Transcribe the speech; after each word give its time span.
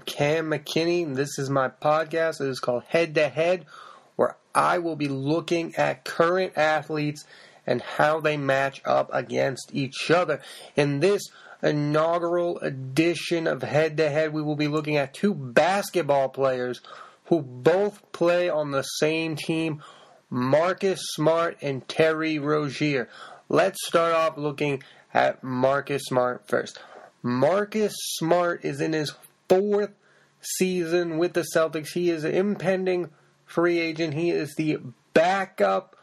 am 0.00 0.04
Cam 0.06 0.50
McKinney. 0.50 1.14
This 1.14 1.38
is 1.38 1.50
my 1.50 1.68
podcast. 1.68 2.40
It 2.40 2.48
is 2.48 2.60
called 2.60 2.84
Head 2.88 3.14
to 3.16 3.28
Head, 3.28 3.66
where 4.16 4.36
I 4.54 4.78
will 4.78 4.96
be 4.96 5.08
looking 5.08 5.74
at 5.76 6.04
current 6.04 6.56
athletes 6.56 7.24
and 7.66 7.82
how 7.82 8.20
they 8.20 8.36
match 8.36 8.80
up 8.84 9.10
against 9.12 9.70
each 9.74 10.10
other. 10.10 10.40
In 10.74 11.00
this 11.00 11.22
inaugural 11.62 12.58
edition 12.60 13.46
of 13.46 13.62
Head 13.62 13.98
to 13.98 14.08
Head, 14.08 14.32
we 14.32 14.42
will 14.42 14.56
be 14.56 14.68
looking 14.68 14.96
at 14.96 15.12
two 15.12 15.34
basketball 15.34 16.30
players 16.30 16.80
who 17.26 17.42
both 17.42 18.00
play 18.12 18.48
on 18.48 18.70
the 18.70 18.82
same 18.82 19.36
team 19.36 19.82
Marcus 20.30 21.00
Smart 21.14 21.58
and 21.60 21.86
Terry 21.88 22.38
Rozier. 22.38 23.08
Let's 23.48 23.86
start 23.86 24.14
off 24.14 24.38
looking 24.38 24.82
at 25.12 25.42
Marcus 25.42 26.04
Smart 26.04 26.48
first. 26.48 26.78
Marcus 27.22 27.92
Smart 27.98 28.64
is 28.64 28.80
in 28.80 28.92
his 28.92 29.12
fourth 29.50 29.90
season 30.40 31.18
with 31.18 31.32
the 31.32 31.44
Celtics. 31.54 31.92
He 31.92 32.08
is 32.08 32.24
an 32.24 32.32
impending 32.32 33.10
free 33.44 33.80
agent. 33.80 34.14
He 34.14 34.30
is 34.30 34.54
the 34.54 34.78
backup 35.12 35.96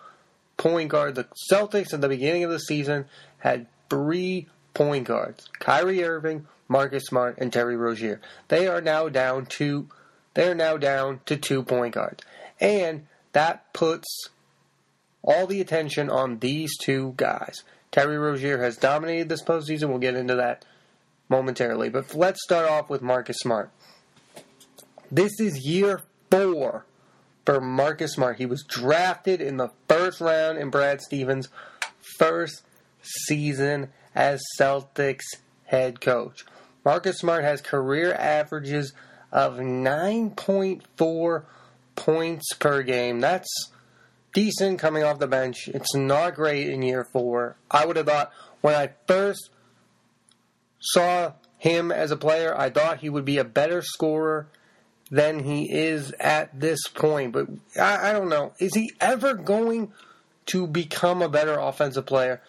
point 0.57 0.89
guard. 0.89 1.15
The 1.15 1.27
Celtics 1.51 1.93
at 1.93 2.01
the 2.01 2.09
beginning 2.09 2.43
of 2.43 2.51
the 2.51 2.59
season 2.59 3.05
had 3.39 3.67
three 3.89 4.47
point 4.73 5.07
guards: 5.07 5.49
Kyrie 5.59 6.03
Irving, 6.03 6.45
Marcus 6.67 7.05
Smart, 7.05 7.37
and 7.37 7.51
Terry 7.51 7.77
Rozier. 7.77 8.19
They 8.49 8.67
are 8.67 8.81
now 8.81 9.09
down 9.09 9.45
to 9.57 9.87
they 10.33 10.49
are 10.49 10.55
now 10.55 10.77
down 10.77 11.21
to 11.25 11.37
two 11.37 11.63
point 11.63 11.95
guards, 11.95 12.23
and 12.59 13.07
that 13.31 13.71
puts 13.73 14.29
all 15.23 15.47
the 15.47 15.61
attention 15.61 16.09
on 16.09 16.39
these 16.39 16.77
two 16.77 17.13
guys. 17.17 17.63
Terry 17.91 18.17
Rozier 18.17 18.61
has 18.61 18.77
dominated 18.77 19.29
this 19.29 19.43
postseason. 19.43 19.89
We'll 19.89 19.99
get 19.99 20.15
into 20.15 20.35
that 20.35 20.65
momentarily. 21.29 21.89
But 21.89 22.13
let's 22.13 22.43
start 22.43 22.69
off 22.69 22.89
with 22.89 23.01
Marcus 23.01 23.37
Smart. 23.37 23.71
This 25.11 25.39
is 25.39 25.65
year 25.65 26.01
four 26.29 26.85
for 27.45 27.61
Marcus 27.61 28.13
Smart. 28.13 28.37
He 28.37 28.45
was 28.45 28.63
drafted 28.63 29.41
in 29.41 29.57
the 29.57 29.71
first 29.87 30.19
round 30.19 30.57
in 30.57 30.69
Brad 30.69 31.01
Stevens' 31.01 31.49
first 32.17 32.63
season 33.01 33.89
as 34.13 34.41
Celtics 34.59 35.23
head 35.65 36.01
coach. 36.01 36.45
Marcus 36.83 37.19
Smart 37.19 37.43
has 37.43 37.61
career 37.61 38.13
averages 38.13 38.93
of 39.31 39.57
9.4 39.57 41.43
points 41.95 42.53
per 42.53 42.81
game. 42.83 43.19
That's 43.19 43.71
decent 44.33 44.79
coming 44.79 45.03
off 45.03 45.19
the 45.19 45.27
bench. 45.27 45.67
It's 45.67 45.95
not 45.95 46.35
great 46.35 46.69
in 46.69 46.81
year 46.81 47.05
four. 47.11 47.57
I 47.69 47.85
would 47.85 47.97
have 47.97 48.05
thought 48.05 48.31
when 48.61 48.75
I 48.75 48.91
first 49.07 49.49
saw 50.79 51.33
him 51.57 51.91
as 51.91 52.11
a 52.11 52.17
player, 52.17 52.55
I 52.57 52.69
thought 52.69 52.99
he 52.99 53.09
would 53.09 53.25
be 53.25 53.37
a 53.37 53.43
better 53.43 53.81
scorer 53.81 54.47
than 55.09 55.43
he 55.43 55.71
is 55.71 56.11
at 56.19 56.59
this 56.59 56.87
point. 56.87 57.33
But 57.33 57.47
I, 57.79 58.09
I 58.09 58.13
don't 58.13 58.29
know. 58.29 58.53
Is 58.59 58.75
he 58.75 58.91
ever 58.99 59.33
going 59.33 59.91
to 60.47 60.67
become 60.67 61.21
a 61.21 61.29
better 61.29 61.57
offensive 61.57 62.05
player? 62.05 62.41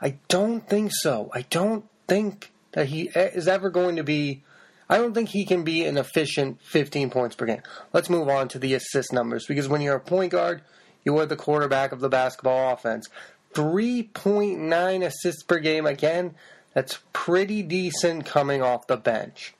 I 0.00 0.16
don't 0.28 0.68
think 0.68 0.90
so. 0.92 1.30
I 1.32 1.42
don't 1.42 1.84
think 2.08 2.52
that 2.72 2.86
he 2.86 3.02
is 3.14 3.48
ever 3.48 3.70
going 3.70 3.96
to 3.96 4.04
be. 4.04 4.42
I 4.88 4.98
don't 4.98 5.14
think 5.14 5.30
he 5.30 5.44
can 5.44 5.62
be 5.64 5.84
an 5.84 5.96
efficient 5.96 6.60
15 6.62 7.10
points 7.10 7.36
per 7.36 7.46
game. 7.46 7.62
Let's 7.92 8.10
move 8.10 8.28
on 8.28 8.48
to 8.48 8.58
the 8.58 8.74
assist 8.74 9.12
numbers 9.12 9.46
because 9.46 9.68
when 9.68 9.80
you're 9.80 9.96
a 9.96 10.00
point 10.00 10.32
guard, 10.32 10.62
you 11.04 11.16
are 11.18 11.26
the 11.26 11.36
quarterback 11.36 11.92
of 11.92 12.00
the 12.00 12.08
basketball 12.08 12.74
offense. 12.74 13.08
3.9 13.54 15.04
assists 15.04 15.42
per 15.42 15.58
game. 15.58 15.86
Again, 15.86 16.34
that's 16.74 16.98
pretty 17.12 17.62
decent 17.62 18.26
coming 18.26 18.62
off 18.62 18.86
the 18.86 18.96
bench. 18.96 19.54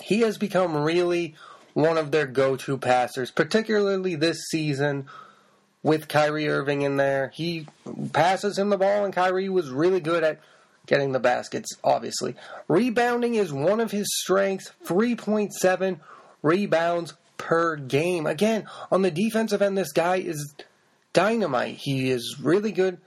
He 0.00 0.20
has 0.20 0.38
become 0.38 0.76
really 0.76 1.34
one 1.74 1.98
of 1.98 2.10
their 2.10 2.26
go 2.26 2.56
to 2.56 2.78
passers, 2.78 3.30
particularly 3.30 4.14
this 4.14 4.38
season 4.50 5.06
with 5.82 6.08
Kyrie 6.08 6.48
Irving 6.48 6.82
in 6.82 6.96
there. 6.96 7.30
He 7.34 7.66
passes 8.12 8.58
him 8.58 8.70
the 8.70 8.78
ball, 8.78 9.04
and 9.04 9.12
Kyrie 9.12 9.48
was 9.48 9.70
really 9.70 10.00
good 10.00 10.22
at 10.24 10.40
getting 10.86 11.12
the 11.12 11.20
baskets, 11.20 11.76
obviously. 11.84 12.34
Rebounding 12.68 13.34
is 13.34 13.52
one 13.52 13.80
of 13.80 13.90
his 13.90 14.06
strengths 14.20 14.72
3.7 14.84 16.00
rebounds 16.42 17.14
per 17.36 17.76
game. 17.76 18.26
Again, 18.26 18.66
on 18.90 19.02
the 19.02 19.10
defensive 19.10 19.62
end, 19.62 19.76
this 19.78 19.92
guy 19.92 20.16
is 20.16 20.54
dynamite. 21.12 21.76
He 21.76 22.10
is 22.10 22.38
really 22.40 22.72
good 22.72 22.98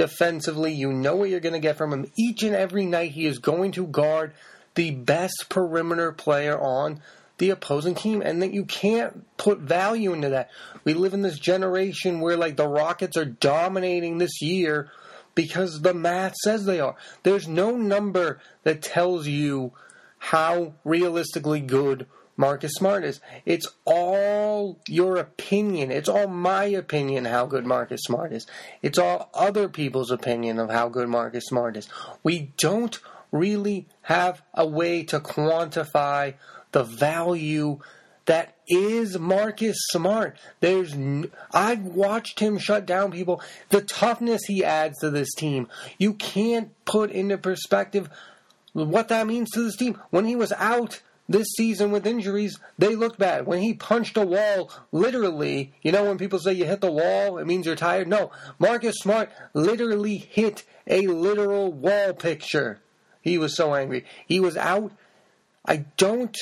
defensively. 0.00 0.72
You 0.72 0.94
know 0.94 1.16
what 1.16 1.28
you're 1.28 1.40
going 1.40 1.52
to 1.52 1.58
get 1.58 1.76
from 1.76 1.92
him. 1.92 2.10
Each 2.18 2.42
and 2.42 2.56
every 2.56 2.86
night, 2.86 3.10
he 3.10 3.26
is 3.26 3.38
going 3.38 3.72
to 3.72 3.86
guard 3.86 4.32
the 4.74 4.92
best 4.92 5.50
perimeter 5.50 6.10
player 6.10 6.58
on 6.58 7.02
the 7.36 7.50
opposing 7.50 7.94
team, 7.94 8.22
and 8.22 8.40
that 8.40 8.54
you 8.54 8.64
can't 8.64 9.26
put 9.36 9.58
value 9.58 10.14
into 10.14 10.30
that. 10.30 10.48
We 10.84 10.94
live 10.94 11.12
in 11.12 11.20
this 11.20 11.38
generation 11.38 12.20
where, 12.20 12.38
like, 12.38 12.56
the 12.56 12.66
Rockets 12.66 13.18
are 13.18 13.26
dominating 13.26 14.16
this 14.16 14.40
year 14.40 14.90
because 15.34 15.82
the 15.82 15.92
math 15.92 16.34
says 16.36 16.64
they 16.64 16.80
are. 16.80 16.96
There's 17.22 17.46
no 17.46 17.76
number 17.76 18.40
that 18.62 18.80
tells 18.80 19.26
you 19.26 19.72
how 20.16 20.76
realistically 20.82 21.60
good 21.60 22.06
Marcus 22.40 22.72
Smart 22.72 23.04
is. 23.04 23.20
It's 23.44 23.66
all 23.84 24.80
your 24.88 25.18
opinion. 25.18 25.90
It's 25.90 26.08
all 26.08 26.26
my 26.26 26.64
opinion 26.64 27.26
how 27.26 27.44
good 27.44 27.66
Marcus 27.66 28.00
Smart 28.00 28.32
is. 28.32 28.46
It's 28.80 28.98
all 28.98 29.28
other 29.34 29.68
people's 29.68 30.10
opinion 30.10 30.58
of 30.58 30.70
how 30.70 30.88
good 30.88 31.06
Marcus 31.06 31.44
Smart 31.44 31.76
is. 31.76 31.86
We 32.22 32.52
don't 32.56 32.98
really 33.30 33.88
have 34.00 34.40
a 34.54 34.66
way 34.66 35.02
to 35.04 35.20
quantify 35.20 36.32
the 36.72 36.82
value 36.82 37.80
that 38.24 38.56
is 38.66 39.18
Marcus 39.18 39.76
Smart. 39.90 40.38
There's 40.60 40.96
I've 41.52 41.84
watched 41.84 42.40
him 42.40 42.56
shut 42.56 42.86
down 42.86 43.12
people. 43.12 43.42
The 43.68 43.82
toughness 43.82 44.46
he 44.46 44.64
adds 44.64 44.98
to 45.00 45.10
this 45.10 45.34
team. 45.34 45.68
You 45.98 46.14
can't 46.14 46.70
put 46.86 47.10
into 47.10 47.36
perspective 47.36 48.08
what 48.72 49.08
that 49.08 49.26
means 49.26 49.50
to 49.50 49.62
this 49.62 49.76
team. 49.76 50.00
When 50.08 50.24
he 50.24 50.36
was 50.36 50.52
out, 50.52 51.02
this 51.30 51.46
season 51.56 51.92
with 51.92 52.08
injuries, 52.08 52.58
they 52.76 52.96
looked 52.96 53.18
bad. 53.18 53.46
When 53.46 53.60
he 53.60 53.72
punched 53.72 54.16
a 54.16 54.26
wall, 54.26 54.70
literally, 54.90 55.72
you 55.80 55.92
know, 55.92 56.04
when 56.04 56.18
people 56.18 56.40
say 56.40 56.52
you 56.52 56.64
hit 56.64 56.80
the 56.80 56.90
wall, 56.90 57.38
it 57.38 57.46
means 57.46 57.66
you're 57.66 57.76
tired. 57.76 58.08
No, 58.08 58.32
Marcus 58.58 58.96
Smart 58.96 59.30
literally 59.54 60.16
hit 60.16 60.64
a 60.88 61.06
literal 61.06 61.72
wall 61.72 62.14
picture. 62.14 62.80
He 63.22 63.38
was 63.38 63.56
so 63.56 63.76
angry. 63.76 64.04
He 64.26 64.40
was 64.40 64.56
out. 64.56 64.92
I 65.64 65.84
don't. 65.96 66.36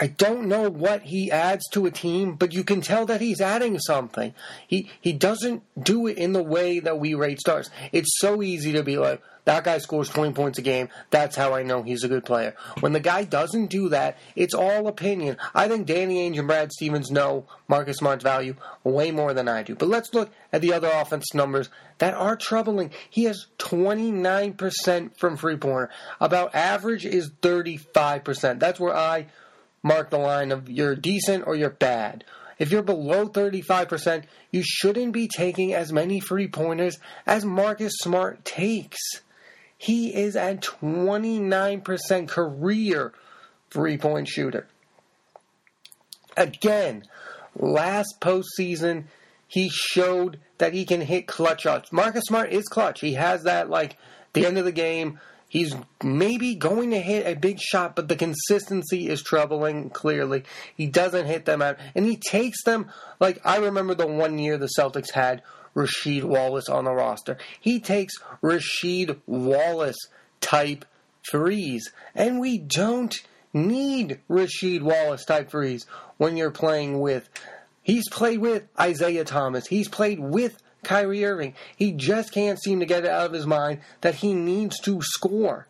I 0.00 0.06
don't 0.06 0.48
know 0.48 0.70
what 0.70 1.02
he 1.02 1.30
adds 1.30 1.64
to 1.72 1.86
a 1.86 1.90
team, 1.90 2.34
but 2.34 2.52
you 2.52 2.64
can 2.64 2.80
tell 2.80 3.06
that 3.06 3.20
he's 3.20 3.40
adding 3.40 3.78
something. 3.78 4.34
He 4.66 4.90
he 5.00 5.12
doesn't 5.12 5.62
do 5.82 6.06
it 6.06 6.16
in 6.16 6.32
the 6.32 6.42
way 6.42 6.80
that 6.80 6.98
we 6.98 7.14
rate 7.14 7.40
stars. 7.40 7.70
It's 7.92 8.18
so 8.18 8.42
easy 8.42 8.72
to 8.72 8.82
be 8.82 8.98
like, 8.98 9.22
that 9.44 9.64
guy 9.64 9.78
scores 9.78 10.08
20 10.08 10.32
points 10.34 10.58
a 10.58 10.62
game. 10.62 10.88
That's 11.10 11.34
how 11.34 11.52
I 11.52 11.64
know 11.64 11.82
he's 11.82 12.04
a 12.04 12.08
good 12.08 12.24
player. 12.24 12.54
When 12.80 12.92
the 12.92 13.00
guy 13.00 13.24
doesn't 13.24 13.66
do 13.66 13.88
that, 13.88 14.16
it's 14.36 14.54
all 14.54 14.86
opinion. 14.86 15.36
I 15.52 15.66
think 15.68 15.86
Danny 15.86 16.30
Ainge 16.30 16.38
and 16.38 16.46
Brad 16.46 16.72
Stevens 16.72 17.10
know 17.10 17.46
Marcus 17.66 17.96
Smart's 17.96 18.22
value 18.22 18.54
way 18.84 19.10
more 19.10 19.34
than 19.34 19.48
I 19.48 19.64
do. 19.64 19.74
But 19.74 19.88
let's 19.88 20.14
look 20.14 20.30
at 20.52 20.60
the 20.60 20.72
other 20.72 20.88
offense 20.88 21.34
numbers 21.34 21.70
that 21.98 22.14
are 22.14 22.36
troubling. 22.36 22.92
He 23.10 23.24
has 23.24 23.46
29% 23.58 25.16
from 25.16 25.36
free 25.36 25.56
pointer. 25.56 25.90
About 26.20 26.54
average 26.54 27.04
is 27.04 27.30
35%. 27.42 28.60
That's 28.60 28.78
where 28.78 28.94
I 28.94 29.26
mark 29.82 30.10
the 30.10 30.18
line 30.18 30.52
of 30.52 30.68
you're 30.68 30.94
decent 30.94 31.46
or 31.46 31.54
you're 31.54 31.70
bad. 31.70 32.24
If 32.58 32.70
you're 32.70 32.82
below 32.82 33.28
35%, 33.28 34.24
you 34.50 34.62
shouldn't 34.62 35.12
be 35.12 35.26
taking 35.26 35.74
as 35.74 35.92
many 35.92 36.20
free 36.20 36.48
pointers 36.48 36.98
as 37.26 37.44
Marcus 37.44 37.94
Smart 37.98 38.44
takes. 38.44 39.00
He 39.76 40.14
is 40.14 40.36
at 40.36 40.60
29% 40.60 42.28
career 42.28 43.12
three 43.70 43.98
point 43.98 44.28
shooter. 44.28 44.68
Again, 46.36 47.02
last 47.56 48.20
postseason, 48.20 49.04
he 49.48 49.68
showed 49.68 50.38
that 50.58 50.72
he 50.72 50.84
can 50.84 51.00
hit 51.00 51.26
clutch 51.26 51.62
shots. 51.62 51.90
Marcus 51.90 52.24
Smart 52.26 52.52
is 52.52 52.68
clutch. 52.68 53.00
He 53.00 53.14
has 53.14 53.42
that, 53.42 53.68
like, 53.68 53.96
the 54.34 54.46
end 54.46 54.56
of 54.56 54.64
the 54.64 54.72
game. 54.72 55.18
He's 55.52 55.76
maybe 56.02 56.54
going 56.54 56.92
to 56.92 56.98
hit 56.98 57.26
a 57.26 57.38
big 57.38 57.60
shot, 57.60 57.94
but 57.94 58.08
the 58.08 58.16
consistency 58.16 59.10
is 59.10 59.22
troubling, 59.22 59.90
clearly. 59.90 60.44
He 60.74 60.86
doesn't 60.86 61.26
hit 61.26 61.44
them 61.44 61.60
out. 61.60 61.76
And 61.94 62.06
he 62.06 62.16
takes 62.16 62.64
them, 62.64 62.90
like, 63.20 63.38
I 63.44 63.58
remember 63.58 63.94
the 63.94 64.06
one 64.06 64.38
year 64.38 64.56
the 64.56 64.70
Celtics 64.78 65.10
had 65.12 65.42
Rasheed 65.76 66.24
Wallace 66.24 66.70
on 66.70 66.86
the 66.86 66.92
roster. 66.92 67.36
He 67.60 67.80
takes 67.80 68.14
Rasheed 68.42 69.18
Wallace 69.26 69.98
type 70.40 70.86
threes. 71.30 71.92
And 72.14 72.40
we 72.40 72.56
don't 72.56 73.14
need 73.52 74.20
Rasheed 74.30 74.80
Wallace 74.80 75.26
type 75.26 75.50
threes 75.50 75.84
when 76.16 76.38
you're 76.38 76.50
playing 76.50 76.98
with. 76.98 77.28
He's 77.82 78.08
played 78.08 78.38
with 78.38 78.62
Isaiah 78.80 79.26
Thomas. 79.26 79.66
He's 79.66 79.88
played 79.88 80.18
with 80.18 80.56
Kyrie 80.84 81.24
Irving. 81.24 81.54
He 81.76 81.92
just 81.92 82.32
can't 82.32 82.62
seem 82.62 82.80
to 82.80 82.86
get 82.86 83.04
it 83.04 83.10
out 83.10 83.26
of 83.26 83.32
his 83.32 83.46
mind 83.46 83.80
that 84.00 84.16
he 84.16 84.34
needs 84.34 84.78
to 84.80 85.00
score. 85.02 85.66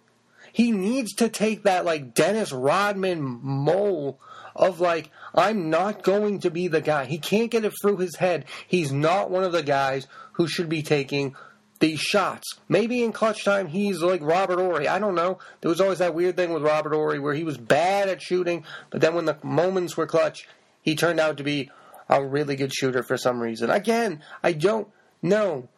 He 0.53 0.71
needs 0.71 1.15
to 1.15 1.29
take 1.29 1.63
that 1.63 1.85
like 1.85 2.15
Dennis 2.15 2.53
Rodman 2.53 3.23
mole 3.43 4.19
of 4.55 4.81
like, 4.81 5.11
I'm 5.35 5.71
not 5.71 6.03
going 6.03 6.41
to 6.41 6.51
be 6.51 6.69
the 6.69 6.83
guy. 6.83 7.07
He 7.07 7.19
can't 7.19 7.51
get 7.51 7.65
it 7.65 7.73
through 7.81 7.99
his 7.99 8.17
head. 8.17 8.45
He's 8.67 8.93
not 8.93 9.31
one 9.31 9.45
of 9.45 9.53
the 9.53 9.63
guys 9.63 10.07
who 10.33 10.47
should 10.47 10.69
be 10.69 10.83
taking 10.83 11.35
these 11.81 12.01
shots. 12.01 12.59
Maybe 12.69 13.03
in 13.03 13.13
clutch 13.13 13.45
time 13.45 13.67
he's 13.67 14.03
like 14.03 14.23
Robert 14.23 14.59
Horry. 14.59 14.89
I 14.89 14.99
don't 14.99 15.15
know. 15.15 15.39
There 15.61 15.71
was 15.71 15.81
always 15.81 15.99
that 15.99 16.15
weird 16.15 16.37
thing 16.37 16.53
with 16.53 16.63
Robert 16.63 16.95
Horry 16.95 17.19
where 17.19 17.35
he 17.35 17.45
was 17.45 17.59
bad 17.59 18.09
at 18.09 18.23
shooting, 18.23 18.65
but 18.91 19.01
then 19.01 19.15
when 19.15 19.25
the 19.25 19.39
moments 19.43 19.97
were 19.97 20.07
clutch, 20.07 20.47
he 20.83 20.95
turned 20.95 21.19
out 21.19 21.39
to 21.39 21.45
be 21.45 21.71
a 22.09 22.25
really 22.25 22.57
good 22.57 22.73
shooter 22.73 23.03
for 23.03 23.17
some 23.17 23.41
reason. 23.41 23.71
Again, 23.71 24.23
I 24.43 24.53
don't 24.53 24.89
know. 25.23 25.69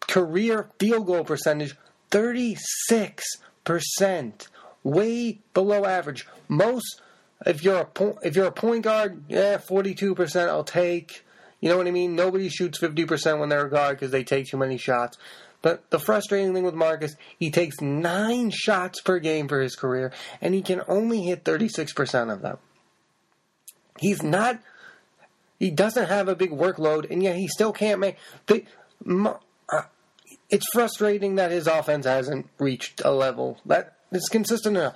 Career 0.00 0.68
field 0.78 1.06
goal 1.06 1.24
percentage 1.24 1.76
36%, 2.10 4.48
way 4.82 5.38
below 5.54 5.84
average. 5.84 6.26
Most 6.48 7.00
if 7.46 7.64
you're 7.64 7.78
a 7.78 7.84
point, 7.84 8.18
if 8.22 8.36
you're 8.36 8.46
a 8.46 8.52
point 8.52 8.84
guard, 8.84 9.24
yeah, 9.28 9.56
42% 9.56 10.48
I'll 10.48 10.64
take. 10.64 11.24
You 11.60 11.68
know 11.68 11.76
what 11.76 11.86
I 11.86 11.92
mean? 11.92 12.16
Nobody 12.16 12.48
shoots 12.48 12.78
50% 12.78 13.38
when 13.38 13.48
they're 13.48 13.66
a 13.66 13.70
guard 13.70 13.96
because 13.96 14.10
they 14.10 14.24
take 14.24 14.46
too 14.46 14.56
many 14.56 14.78
shots. 14.78 15.16
But 15.60 15.88
the 15.90 16.00
frustrating 16.00 16.54
thing 16.54 16.64
with 16.64 16.74
Marcus, 16.74 17.14
he 17.38 17.52
takes 17.52 17.80
nine 17.80 18.50
shots 18.50 19.00
per 19.00 19.20
game 19.20 19.46
for 19.46 19.60
his 19.60 19.76
career, 19.76 20.12
and 20.40 20.54
he 20.54 20.62
can 20.62 20.82
only 20.88 21.22
hit 21.22 21.44
36% 21.44 22.32
of 22.32 22.42
them. 22.42 22.58
He's 23.98 24.24
not, 24.24 24.60
he 25.60 25.70
doesn't 25.70 26.08
have 26.08 26.26
a 26.26 26.34
big 26.34 26.50
workload, 26.50 27.08
and 27.08 27.22
yet 27.22 27.36
he 27.36 27.46
still 27.46 27.72
can't 27.72 28.00
make. 28.00 28.16
The, 28.46 28.64
Uh, 29.06 29.82
it's 30.50 30.66
frustrating 30.72 31.36
that 31.36 31.50
his 31.50 31.66
offense 31.66 32.06
hasn't 32.06 32.48
reached 32.58 33.02
a 33.04 33.10
level 33.10 33.58
that 33.66 33.96
is 34.12 34.28
consistent 34.28 34.76
enough. 34.76 34.94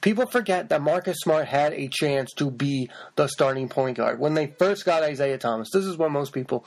People 0.00 0.26
forget 0.26 0.68
that 0.68 0.82
Marcus 0.82 1.16
Smart 1.22 1.46
had 1.46 1.72
a 1.72 1.88
chance 1.88 2.32
to 2.34 2.50
be 2.50 2.90
the 3.16 3.26
starting 3.26 3.68
point 3.68 3.96
guard 3.96 4.18
when 4.18 4.34
they 4.34 4.48
first 4.58 4.84
got 4.84 5.02
Isaiah 5.02 5.38
Thomas. 5.38 5.68
This 5.72 5.86
is 5.86 5.96
what 5.96 6.10
most 6.10 6.32
people 6.32 6.66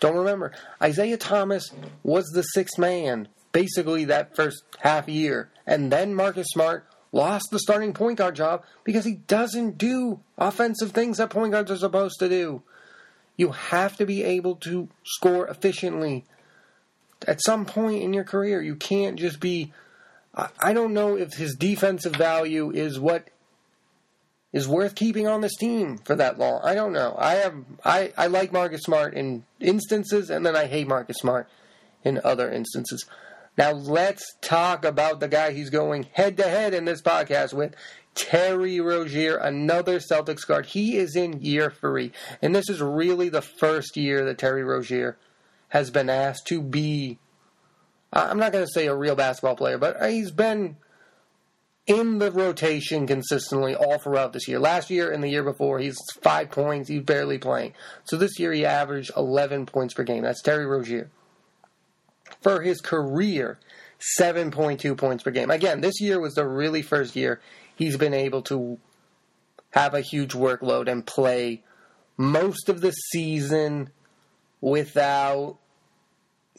don't 0.00 0.16
remember. 0.16 0.52
Isaiah 0.82 1.16
Thomas 1.16 1.70
was 2.02 2.26
the 2.26 2.42
sixth 2.42 2.78
man 2.78 3.28
basically 3.52 4.04
that 4.04 4.36
first 4.36 4.64
half 4.80 5.08
year, 5.08 5.50
and 5.66 5.90
then 5.90 6.14
Marcus 6.14 6.48
Smart 6.48 6.86
lost 7.12 7.48
the 7.50 7.58
starting 7.58 7.94
point 7.94 8.18
guard 8.18 8.36
job 8.36 8.62
because 8.84 9.04
he 9.04 9.14
doesn't 9.14 9.78
do 9.78 10.20
offensive 10.36 10.90
things 10.90 11.16
that 11.18 11.30
point 11.30 11.52
guards 11.52 11.70
are 11.70 11.78
supposed 11.78 12.18
to 12.18 12.28
do. 12.28 12.62
You 13.36 13.50
have 13.52 13.96
to 13.98 14.06
be 14.06 14.24
able 14.24 14.56
to 14.56 14.88
score 15.04 15.46
efficiently. 15.46 16.24
At 17.26 17.42
some 17.42 17.66
point 17.66 18.02
in 18.02 18.12
your 18.12 18.24
career, 18.24 18.62
you 18.62 18.76
can't 18.76 19.18
just 19.18 19.40
be 19.40 19.72
I 20.58 20.74
don't 20.74 20.92
know 20.92 21.16
if 21.16 21.34
his 21.34 21.54
defensive 21.54 22.14
value 22.14 22.70
is 22.70 23.00
what 23.00 23.28
is 24.52 24.68
worth 24.68 24.94
keeping 24.94 25.26
on 25.26 25.40
this 25.40 25.56
team 25.56 25.98
for 25.98 26.14
that 26.14 26.38
long. 26.38 26.60
I 26.62 26.74
don't 26.74 26.92
know. 26.92 27.14
I 27.18 27.34
have 27.36 27.54
I, 27.84 28.12
I 28.18 28.26
like 28.26 28.52
Marcus 28.52 28.82
Smart 28.82 29.14
in 29.14 29.44
instances 29.60 30.28
and 30.28 30.44
then 30.44 30.54
I 30.54 30.66
hate 30.66 30.88
Marcus 30.88 31.16
Smart 31.16 31.48
in 32.04 32.20
other 32.22 32.50
instances. 32.50 33.06
Now 33.56 33.72
let's 33.72 34.34
talk 34.42 34.84
about 34.84 35.20
the 35.20 35.28
guy 35.28 35.52
he's 35.52 35.70
going 35.70 36.04
head 36.12 36.36
to 36.36 36.42
head 36.42 36.74
in 36.74 36.84
this 36.84 37.00
podcast 37.00 37.54
with. 37.54 37.74
Terry 38.16 38.80
Rozier, 38.80 39.36
another 39.36 40.00
Celtics 40.00 40.44
guard. 40.44 40.66
He 40.66 40.96
is 40.96 41.14
in 41.14 41.40
year 41.42 41.70
three. 41.70 42.10
And 42.42 42.54
this 42.54 42.68
is 42.68 42.80
really 42.82 43.28
the 43.28 43.42
first 43.42 43.96
year 43.96 44.24
that 44.24 44.38
Terry 44.38 44.64
Rozier 44.64 45.16
has 45.68 45.90
been 45.90 46.10
asked 46.10 46.46
to 46.48 46.60
be 46.60 47.18
I'm 48.12 48.38
not 48.38 48.52
going 48.52 48.64
to 48.64 48.72
say 48.72 48.86
a 48.86 48.94
real 48.94 49.14
basketball 49.14 49.56
player, 49.56 49.78
but 49.78 50.00
he's 50.10 50.30
been 50.30 50.76
in 51.86 52.18
the 52.18 52.30
rotation 52.32 53.06
consistently 53.06 53.74
all 53.74 53.98
throughout 53.98 54.32
this 54.32 54.48
year. 54.48 54.58
Last 54.58 54.90
year 54.90 55.10
and 55.10 55.22
the 55.22 55.28
year 55.28 55.44
before, 55.44 55.78
he's 55.78 55.98
five 56.22 56.50
points. 56.50 56.88
He's 56.88 57.02
barely 57.02 57.38
playing. 57.38 57.74
So 58.04 58.16
this 58.16 58.38
year, 58.38 58.52
he 58.52 58.64
averaged 58.64 59.10
11 59.16 59.66
points 59.66 59.94
per 59.94 60.02
game. 60.02 60.22
That's 60.22 60.42
Terry 60.42 60.66
Rozier. 60.66 61.10
For 62.40 62.62
his 62.62 62.80
career, 62.80 63.58
7.2 64.18 64.96
points 64.96 65.22
per 65.22 65.30
game. 65.30 65.50
Again, 65.50 65.80
this 65.80 66.00
year 66.00 66.20
was 66.20 66.34
the 66.34 66.46
really 66.46 66.82
first 66.82 67.16
year 67.16 67.40
he's 67.76 67.96
been 67.96 68.14
able 68.14 68.42
to 68.42 68.78
have 69.70 69.94
a 69.94 70.00
huge 70.00 70.32
workload 70.32 70.88
and 70.88 71.06
play 71.06 71.62
most 72.16 72.68
of 72.68 72.80
the 72.80 72.90
season 72.90 73.90
without 74.60 75.58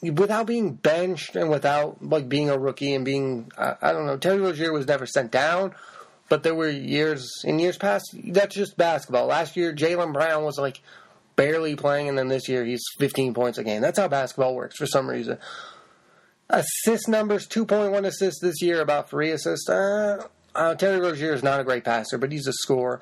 without 0.01 0.45
being 0.45 0.73
benched 0.73 1.35
and 1.35 1.49
without 1.49 2.03
like 2.03 2.29
being 2.29 2.49
a 2.49 2.57
rookie 2.57 2.93
and 2.93 3.03
being 3.03 3.51
I, 3.57 3.75
I 3.81 3.91
don't 3.91 4.05
know 4.05 4.17
Terry 4.17 4.39
Rozier 4.39 4.71
was 4.71 4.87
never 4.87 5.05
sent 5.05 5.31
down, 5.31 5.73
but 6.29 6.43
there 6.43 6.55
were 6.55 6.69
years 6.69 7.27
in 7.43 7.59
years 7.59 7.77
past 7.77 8.05
that's 8.27 8.55
just 8.55 8.77
basketball. 8.77 9.25
Last 9.25 9.57
year 9.57 9.73
Jaylen 9.73 10.13
Brown 10.13 10.43
was 10.43 10.57
like 10.57 10.81
barely 11.37 11.75
playing, 11.75 12.09
and 12.09 12.17
then 12.17 12.27
this 12.27 12.49
year 12.49 12.65
he's 12.65 12.83
15 12.99 13.33
points 13.33 13.57
a 13.57 13.63
game. 13.63 13.81
That's 13.81 13.97
how 13.97 14.09
basketball 14.09 14.55
works 14.55 14.75
for 14.75 14.85
some 14.85 15.09
reason. 15.09 15.37
Assist 16.49 17.07
numbers 17.07 17.47
2.1 17.47 18.05
assists 18.05 18.41
this 18.41 18.61
year, 18.61 18.81
about 18.81 19.09
three 19.09 19.31
assists. 19.31 19.69
Uh, 19.69 20.23
uh, 20.57 20.75
Terry 20.75 20.99
Rozier 20.99 21.33
is 21.33 21.43
not 21.43 21.59
a 21.59 21.63
great 21.63 21.83
passer, 21.83 22.17
but 22.17 22.31
he's 22.31 22.47
a 22.47 22.53
scorer. 22.53 23.01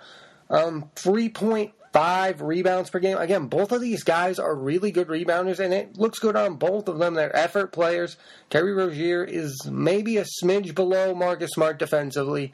Um, 0.50 0.92
3.5 0.96 2.42
rebounds 2.42 2.90
per 2.90 3.00
game. 3.00 3.18
Again, 3.18 3.48
both 3.48 3.72
of 3.72 3.82
these 3.82 4.04
guys 4.04 4.38
are 4.38 4.54
really 4.54 4.92
good 4.92 5.08
rebounders, 5.08 5.60
and 5.60 5.74
it 5.74 5.98
looks 5.98 6.20
good 6.20 6.36
on 6.36 6.56
both 6.56 6.88
of 6.88 7.00
them. 7.00 7.16
They're 7.16 7.36
effort 7.36 7.72
players. 7.72 8.18
Terry 8.50 8.74
Rozier 8.74 9.24
is 9.24 9.66
maybe 9.66 10.18
a 10.18 10.26
smidge 10.44 10.76
below 10.76 11.16
Marcus 11.16 11.52
Smart 11.52 11.80
defensively. 11.80 12.54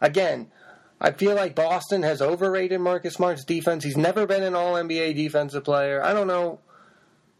Again, 0.00 0.52
I 1.00 1.12
feel 1.12 1.34
like 1.34 1.54
Boston 1.54 2.02
has 2.02 2.22
overrated 2.22 2.80
Marcus 2.80 3.14
Smart's 3.14 3.44
defense. 3.44 3.84
He's 3.84 3.96
never 3.96 4.26
been 4.26 4.42
an 4.42 4.54
All 4.54 4.74
NBA 4.74 5.16
defensive 5.16 5.64
player. 5.64 6.02
I 6.02 6.12
don't 6.12 6.26
know. 6.26 6.60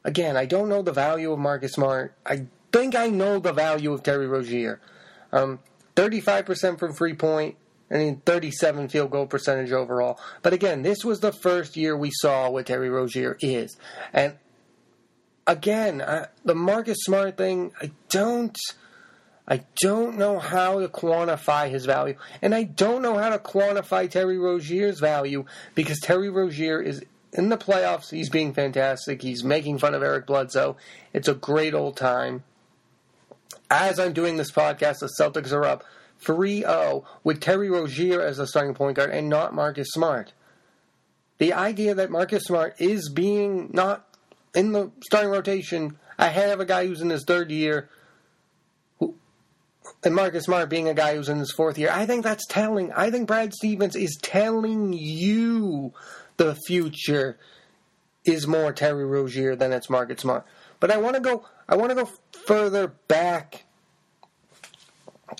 Again, 0.04 0.36
I 0.36 0.46
don't 0.46 0.68
know 0.68 0.82
the 0.82 0.92
value 0.92 1.32
of 1.32 1.38
Marcus 1.38 1.72
Smart. 1.72 2.14
I 2.24 2.46
think 2.72 2.94
I 2.94 3.08
know 3.08 3.38
the 3.38 3.52
value 3.52 3.92
of 3.92 4.02
Terry 4.02 4.26
Rozier. 4.26 4.80
Um, 5.32 5.58
35% 5.96 6.78
from 6.78 6.94
free 6.94 7.14
point, 7.14 7.56
I 7.90 7.94
mean, 7.94 8.22
37 8.24 8.88
field 8.88 9.10
goal 9.10 9.26
percentage 9.26 9.72
overall. 9.72 10.20
But 10.42 10.52
again, 10.52 10.82
this 10.82 11.04
was 11.04 11.20
the 11.20 11.32
first 11.32 11.76
year 11.76 11.96
we 11.96 12.10
saw 12.12 12.50
what 12.50 12.66
Terry 12.66 12.90
Rozier 12.90 13.36
is. 13.40 13.76
And 14.12 14.34
again, 15.46 16.02
I, 16.02 16.26
the 16.44 16.54
Marcus 16.54 16.98
Smart 17.00 17.36
thing, 17.36 17.72
I 17.80 17.90
don't. 18.08 18.56
I 19.48 19.60
don't 19.80 20.18
know 20.18 20.40
how 20.40 20.80
to 20.80 20.88
quantify 20.88 21.70
his 21.70 21.86
value. 21.86 22.16
And 22.42 22.52
I 22.52 22.64
don't 22.64 23.00
know 23.00 23.16
how 23.16 23.28
to 23.28 23.38
quantify 23.38 24.10
Terry 24.10 24.38
Rozier's 24.38 24.98
value 24.98 25.44
because 25.76 26.00
Terry 26.00 26.28
Rozier 26.28 26.80
is 26.80 27.04
in 27.32 27.48
the 27.48 27.56
playoffs. 27.56 28.10
He's 28.10 28.28
being 28.28 28.52
fantastic. 28.52 29.22
He's 29.22 29.44
making 29.44 29.78
fun 29.78 29.94
of 29.94 30.02
Eric 30.02 30.26
Bledsoe. 30.26 30.76
It's 31.12 31.28
a 31.28 31.34
great 31.34 31.74
old 31.74 31.96
time. 31.96 32.42
As 33.70 33.98
I'm 33.98 34.12
doing 34.12 34.36
this 34.36 34.52
podcast, 34.52 35.00
the 35.00 35.10
Celtics 35.20 35.52
are 35.52 35.64
up 35.64 35.84
3 36.20 36.60
0 36.60 37.04
with 37.24 37.40
Terry 37.40 37.68
Rozier 37.68 38.20
as 38.22 38.36
the 38.36 38.46
starting 38.46 38.74
point 38.74 38.96
guard 38.96 39.10
and 39.10 39.28
not 39.28 39.54
Marcus 39.54 39.88
Smart. 39.90 40.32
The 41.38 41.52
idea 41.52 41.94
that 41.94 42.10
Marcus 42.10 42.44
Smart 42.44 42.80
is 42.80 43.10
being 43.10 43.70
not 43.72 44.06
in 44.54 44.72
the 44.72 44.90
starting 45.04 45.30
rotation 45.30 45.98
ahead 46.18 46.50
of 46.50 46.60
a 46.60 46.64
guy 46.64 46.86
who's 46.86 47.02
in 47.02 47.10
his 47.10 47.24
third 47.24 47.50
year, 47.50 47.90
and 50.02 50.14
Marcus 50.14 50.44
Smart 50.44 50.70
being 50.70 50.88
a 50.88 50.94
guy 50.94 51.16
who's 51.16 51.28
in 51.28 51.38
his 51.38 51.52
fourth 51.52 51.78
year, 51.78 51.90
I 51.92 52.06
think 52.06 52.22
that's 52.22 52.46
telling. 52.46 52.92
I 52.92 53.10
think 53.10 53.26
Brad 53.26 53.52
Stevens 53.52 53.96
is 53.96 54.16
telling 54.22 54.92
you 54.92 55.92
the 56.36 56.54
future 56.66 57.38
is 58.24 58.46
more 58.46 58.72
Terry 58.72 59.04
Rozier 59.04 59.56
than 59.56 59.72
it's 59.72 59.90
Marcus 59.90 60.20
Smart. 60.20 60.46
But 60.80 60.90
I 60.90 60.98
want 60.98 61.14
to 61.14 61.20
go. 61.20 61.44
I 61.68 61.76
want 61.76 61.90
to 61.90 61.96
go 61.96 62.08
further 62.46 62.88
back 63.08 63.64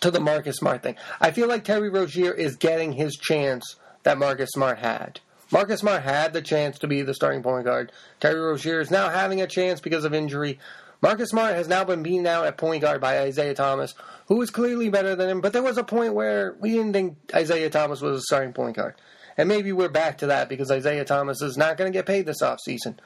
to 0.00 0.10
the 0.10 0.20
Marcus 0.20 0.56
Smart 0.56 0.82
thing. 0.82 0.96
I 1.20 1.30
feel 1.30 1.48
like 1.48 1.64
Terry 1.64 1.90
Rozier 1.90 2.32
is 2.32 2.56
getting 2.56 2.92
his 2.92 3.14
chance 3.16 3.76
that 4.02 4.18
Marcus 4.18 4.50
Smart 4.50 4.78
had. 4.78 5.20
Marcus 5.52 5.80
Smart 5.80 6.02
had 6.02 6.32
the 6.32 6.42
chance 6.42 6.78
to 6.80 6.88
be 6.88 7.02
the 7.02 7.14
starting 7.14 7.42
point 7.42 7.64
guard. 7.64 7.92
Terry 8.18 8.40
Rozier 8.40 8.80
is 8.80 8.90
now 8.90 9.08
having 9.08 9.40
a 9.40 9.46
chance 9.46 9.80
because 9.80 10.04
of 10.04 10.12
injury. 10.12 10.58
Marcus 11.00 11.30
Smart 11.30 11.54
has 11.54 11.68
now 11.68 11.84
been 11.84 12.02
beaten 12.02 12.26
out 12.26 12.46
at 12.46 12.56
point 12.56 12.82
guard 12.82 13.00
by 13.00 13.20
Isaiah 13.20 13.54
Thomas, 13.54 13.94
who 14.26 14.40
is 14.42 14.50
clearly 14.50 14.88
better 14.88 15.14
than 15.14 15.28
him, 15.28 15.40
but 15.40 15.52
there 15.52 15.62
was 15.62 15.78
a 15.78 15.84
point 15.84 16.14
where 16.14 16.56
we 16.58 16.72
didn't 16.72 16.94
think 16.94 17.16
Isaiah 17.34 17.70
Thomas 17.70 18.00
was 18.00 18.18
a 18.18 18.22
starting 18.22 18.52
point 18.52 18.76
guard. 18.76 18.94
And 19.36 19.48
maybe 19.48 19.72
we're 19.72 19.90
back 19.90 20.18
to 20.18 20.28
that 20.28 20.48
because 20.48 20.70
Isaiah 20.70 21.04
Thomas 21.04 21.42
is 21.42 21.56
not 21.56 21.76
going 21.76 21.92
to 21.92 21.96
get 21.96 22.06
paid 22.06 22.26
this 22.26 22.42
offseason. 22.42 22.96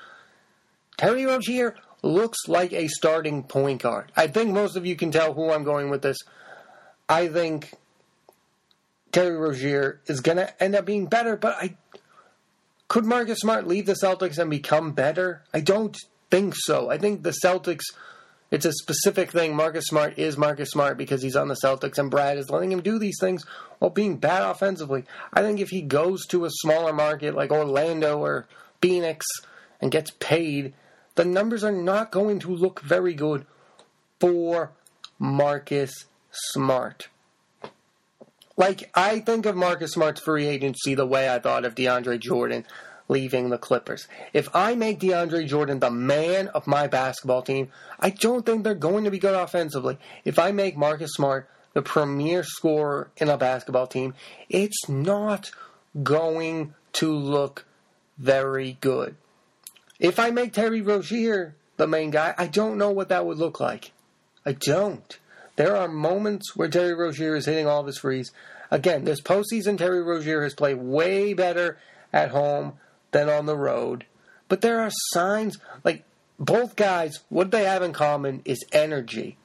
Terry 0.96 1.26
Rozier 1.26 1.74
looks 2.02 2.48
like 2.48 2.72
a 2.72 2.88
starting 2.88 3.42
point 3.42 3.82
guard. 3.82 4.10
I 4.16 4.26
think 4.26 4.50
most 4.50 4.76
of 4.76 4.86
you 4.86 4.96
can 4.96 5.10
tell 5.10 5.34
who 5.34 5.50
I'm 5.50 5.64
going 5.64 5.90
with 5.90 6.02
this. 6.02 6.18
I 7.08 7.28
think 7.28 7.72
Terry 9.12 9.36
Rozier 9.36 10.00
is 10.06 10.20
going 10.20 10.38
to 10.38 10.62
end 10.62 10.74
up 10.74 10.84
being 10.84 11.06
better, 11.06 11.36
but 11.36 11.56
I 11.56 11.76
could 12.88 13.04
Marcus 13.04 13.40
Smart 13.40 13.66
leave 13.66 13.86
the 13.86 13.92
Celtics 13.94 14.38
and 14.38 14.50
become 14.50 14.92
better? 14.92 15.42
I 15.52 15.60
don't 15.60 15.96
think 16.30 16.54
so. 16.56 16.90
I 16.90 16.98
think 16.98 17.22
the 17.22 17.34
Celtics 17.44 17.84
It's 18.50 18.64
a 18.64 18.72
specific 18.72 19.30
thing. 19.30 19.54
Marcus 19.54 19.86
Smart 19.86 20.18
is 20.18 20.36
Marcus 20.36 20.70
Smart 20.70 20.98
because 20.98 21.22
he's 21.22 21.36
on 21.36 21.46
the 21.48 21.56
Celtics, 21.62 21.98
and 21.98 22.10
Brad 22.10 22.36
is 22.36 22.50
letting 22.50 22.72
him 22.72 22.82
do 22.82 22.98
these 22.98 23.18
things 23.20 23.44
while 23.78 23.90
being 23.90 24.16
bad 24.16 24.42
offensively. 24.42 25.04
I 25.32 25.42
think 25.42 25.60
if 25.60 25.68
he 25.68 25.82
goes 25.82 26.26
to 26.26 26.44
a 26.44 26.50
smaller 26.50 26.92
market 26.92 27.34
like 27.36 27.52
Orlando 27.52 28.18
or 28.18 28.46
Phoenix 28.82 29.24
and 29.80 29.92
gets 29.92 30.10
paid, 30.18 30.74
the 31.20 31.26
numbers 31.26 31.62
are 31.62 31.70
not 31.70 32.10
going 32.10 32.38
to 32.38 32.48
look 32.48 32.80
very 32.80 33.12
good 33.12 33.44
for 34.18 34.70
Marcus 35.18 36.06
Smart. 36.30 37.08
Like, 38.56 38.90
I 38.94 39.18
think 39.18 39.44
of 39.44 39.54
Marcus 39.54 39.92
Smart's 39.92 40.22
free 40.22 40.46
agency 40.46 40.94
the 40.94 41.04
way 41.04 41.28
I 41.28 41.38
thought 41.38 41.66
of 41.66 41.74
DeAndre 41.74 42.18
Jordan 42.18 42.64
leaving 43.06 43.50
the 43.50 43.58
Clippers. 43.58 44.08
If 44.32 44.48
I 44.54 44.74
make 44.74 44.98
DeAndre 44.98 45.46
Jordan 45.46 45.80
the 45.80 45.90
man 45.90 46.48
of 46.48 46.66
my 46.66 46.86
basketball 46.86 47.42
team, 47.42 47.68
I 47.98 48.08
don't 48.08 48.46
think 48.46 48.64
they're 48.64 48.74
going 48.74 49.04
to 49.04 49.10
be 49.10 49.18
good 49.18 49.34
offensively. 49.34 49.98
If 50.24 50.38
I 50.38 50.52
make 50.52 50.78
Marcus 50.78 51.10
Smart 51.12 51.50
the 51.74 51.82
premier 51.82 52.44
scorer 52.44 53.10
in 53.18 53.28
a 53.28 53.36
basketball 53.36 53.88
team, 53.88 54.14
it's 54.48 54.88
not 54.88 55.50
going 56.02 56.72
to 56.94 57.12
look 57.12 57.66
very 58.16 58.78
good. 58.80 59.16
If 60.00 60.18
I 60.18 60.30
make 60.30 60.54
Terry 60.54 60.80
Rozier 60.80 61.54
the 61.76 61.86
main 61.86 62.10
guy, 62.10 62.34
I 62.36 62.46
don't 62.46 62.78
know 62.78 62.90
what 62.90 63.10
that 63.10 63.26
would 63.26 63.36
look 63.36 63.60
like. 63.60 63.92
I 64.44 64.52
don't. 64.52 65.18
There 65.56 65.76
are 65.76 65.88
moments 65.88 66.56
where 66.56 66.68
Terry 66.68 66.94
Rozier 66.94 67.36
is 67.36 67.44
hitting 67.44 67.66
all 67.66 67.80
of 67.80 67.86
his 67.86 67.98
frees. 67.98 68.32
Again, 68.70 69.04
this 69.04 69.20
postseason, 69.20 69.76
Terry 69.76 70.02
Rozier 70.02 70.42
has 70.42 70.54
played 70.54 70.78
way 70.78 71.34
better 71.34 71.78
at 72.14 72.30
home 72.30 72.74
than 73.10 73.28
on 73.28 73.44
the 73.44 73.56
road. 73.56 74.06
But 74.48 74.62
there 74.62 74.80
are 74.80 74.90
signs, 75.12 75.58
like 75.84 76.04
both 76.38 76.76
guys, 76.76 77.20
what 77.28 77.50
they 77.50 77.64
have 77.64 77.82
in 77.82 77.92
common 77.92 78.40
is 78.46 78.64
energy, 78.72 79.36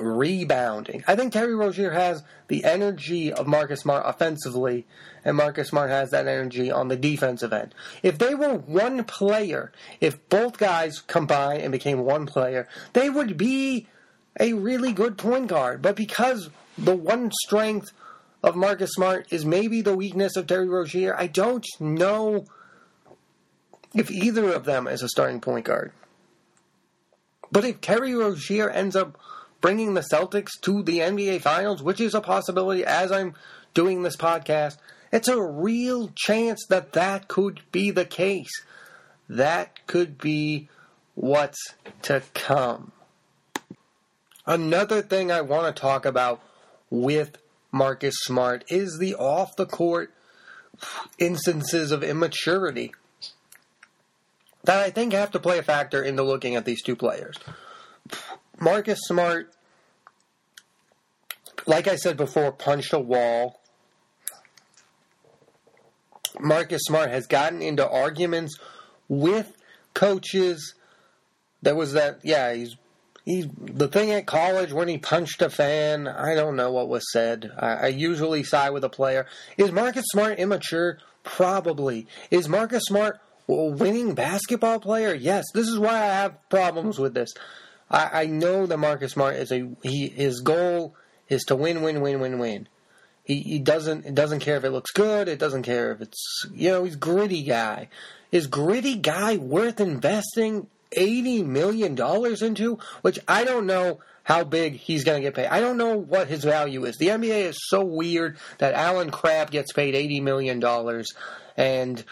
rebounding. 0.00 1.04
I 1.06 1.14
think 1.14 1.32
Terry 1.32 1.54
Rozier 1.54 1.90
has 1.90 2.22
the 2.48 2.64
energy 2.64 3.32
of 3.32 3.46
Marcus 3.46 3.80
Smart 3.80 4.04
offensively, 4.06 4.86
and 5.24 5.36
Marcus 5.36 5.68
Smart 5.68 5.90
has 5.90 6.10
that 6.10 6.26
energy 6.26 6.70
on 6.70 6.88
the 6.88 6.96
defensive 6.96 7.52
end. 7.52 7.74
If 8.02 8.18
they 8.18 8.34
were 8.34 8.54
one 8.54 9.04
player, 9.04 9.72
if 10.00 10.28
both 10.28 10.58
guys 10.58 11.00
combined 11.00 11.62
and 11.62 11.72
became 11.72 12.00
one 12.00 12.26
player, 12.26 12.68
they 12.92 13.10
would 13.10 13.36
be 13.36 13.86
a 14.38 14.54
really 14.54 14.92
good 14.92 15.18
point 15.18 15.48
guard. 15.48 15.82
But 15.82 15.96
because 15.96 16.50
the 16.78 16.96
one 16.96 17.30
strength 17.44 17.92
of 18.42 18.56
Marcus 18.56 18.92
Smart 18.92 19.26
is 19.30 19.44
maybe 19.44 19.82
the 19.82 19.96
weakness 19.96 20.36
of 20.36 20.46
Terry 20.46 20.68
Rozier. 20.68 21.14
I 21.16 21.26
don't 21.26 21.66
know 21.78 22.46
if 23.94 24.10
either 24.10 24.52
of 24.52 24.64
them 24.64 24.86
is 24.86 25.02
a 25.02 25.08
starting 25.08 25.40
point 25.40 25.66
guard. 25.66 25.92
But 27.52 27.64
if 27.64 27.80
Terry 27.80 28.14
Rozier 28.14 28.70
ends 28.70 28.96
up 28.96 29.18
bringing 29.60 29.94
the 29.94 30.06
Celtics 30.12 30.60
to 30.62 30.82
the 30.82 30.98
NBA 30.98 31.40
Finals, 31.40 31.82
which 31.82 32.00
is 32.00 32.14
a 32.14 32.20
possibility 32.20 32.84
as 32.84 33.12
I'm 33.12 33.34
doing 33.74 34.02
this 34.02 34.16
podcast, 34.16 34.78
it's 35.12 35.28
a 35.28 35.40
real 35.40 36.12
chance 36.14 36.64
that 36.68 36.92
that 36.92 37.28
could 37.28 37.60
be 37.72 37.90
the 37.90 38.04
case. 38.04 38.50
That 39.28 39.86
could 39.86 40.18
be 40.18 40.68
what's 41.14 41.74
to 42.02 42.22
come. 42.34 42.92
Another 44.46 45.02
thing 45.02 45.30
I 45.30 45.42
want 45.42 45.74
to 45.74 45.80
talk 45.80 46.04
about 46.04 46.40
with 46.88 47.38
Marcus 47.70 48.14
Smart 48.22 48.64
is 48.68 48.98
the 48.98 49.14
off 49.14 49.54
the 49.56 49.66
court 49.66 50.12
instances 51.18 51.92
of 51.92 52.02
immaturity 52.02 52.92
that 54.64 54.78
I 54.78 54.90
think 54.90 55.12
have 55.12 55.30
to 55.32 55.38
play 55.38 55.58
a 55.58 55.62
factor 55.62 56.02
into 56.02 56.22
looking 56.22 56.54
at 56.54 56.64
these 56.64 56.82
two 56.82 56.96
players. 56.96 57.36
Marcus 58.60 59.00
Smart, 59.04 59.52
like 61.66 61.88
I 61.88 61.96
said 61.96 62.16
before, 62.16 62.52
punched 62.52 62.92
a 62.92 62.98
wall. 62.98 63.60
Marcus 66.38 66.82
Smart 66.84 67.10
has 67.10 67.26
gotten 67.26 67.62
into 67.62 67.88
arguments 67.88 68.58
with 69.08 69.56
coaches. 69.94 70.74
There 71.62 71.74
was 71.74 71.94
that, 71.94 72.20
yeah, 72.22 72.54
he's 72.54 72.76
he 73.24 73.50
the 73.58 73.88
thing 73.88 74.10
at 74.12 74.26
college 74.26 74.72
when 74.72 74.88
he 74.88 74.98
punched 74.98 75.42
a 75.42 75.50
fan. 75.50 76.08
I 76.08 76.34
don't 76.34 76.56
know 76.56 76.72
what 76.72 76.88
was 76.88 77.04
said. 77.12 77.50
I, 77.58 77.74
I 77.74 77.86
usually 77.88 78.42
side 78.42 78.70
with 78.70 78.84
a 78.84 78.88
player. 78.88 79.26
Is 79.58 79.72
Marcus 79.72 80.06
Smart 80.12 80.38
immature? 80.38 80.98
Probably. 81.22 82.06
Is 82.30 82.48
Marcus 82.48 82.82
Smart 82.84 83.20
a 83.48 83.52
winning 83.52 84.14
basketball 84.14 84.80
player? 84.80 85.14
Yes. 85.14 85.44
This 85.52 85.68
is 85.68 85.78
why 85.78 85.94
I 85.94 86.06
have 86.06 86.48
problems 86.48 86.98
with 86.98 87.14
this. 87.14 87.30
I, 87.90 88.22
I 88.22 88.26
know 88.26 88.66
that 88.66 88.78
Marcus 88.78 89.12
Smart 89.12 89.36
is 89.36 89.50
a 89.50 89.68
he. 89.82 90.08
His 90.08 90.40
goal 90.40 90.94
is 91.28 91.44
to 91.44 91.56
win, 91.56 91.82
win, 91.82 92.00
win, 92.00 92.20
win, 92.20 92.38
win. 92.38 92.68
He, 93.24 93.40
he 93.40 93.58
doesn't 93.58 94.06
it 94.06 94.14
doesn't 94.14 94.40
care 94.40 94.56
if 94.56 94.64
it 94.64 94.70
looks 94.70 94.92
good. 94.92 95.28
It 95.28 95.38
doesn't 95.38 95.62
care 95.62 95.92
if 95.92 96.00
it's 96.00 96.46
you 96.52 96.70
know 96.70 96.84
he's 96.84 96.96
gritty 96.96 97.42
guy. 97.42 97.88
Is 98.32 98.46
gritty 98.46 98.96
guy 98.96 99.36
worth 99.36 99.80
investing 99.80 100.68
eighty 100.92 101.42
million 101.42 101.94
dollars 101.94 102.42
into, 102.42 102.78
which 103.02 103.18
I 103.26 103.44
don't 103.44 103.66
know 103.66 104.00
how 104.22 104.44
big 104.44 104.74
he's 104.74 105.04
going 105.04 105.20
to 105.20 105.22
get 105.22 105.34
paid. 105.34 105.46
I 105.46 105.60
don't 105.60 105.76
know 105.76 105.96
what 105.96 106.28
his 106.28 106.44
value 106.44 106.84
is. 106.84 106.96
The 106.98 107.08
NBA 107.08 107.48
is 107.48 107.58
so 107.68 107.82
weird 107.84 108.38
that 108.58 108.74
Allen 108.74 109.10
Crabbe 109.10 109.50
gets 109.50 109.72
paid 109.72 109.94
eighty 109.94 110.20
million 110.20 110.60
dollars, 110.60 111.08
and 111.56 112.02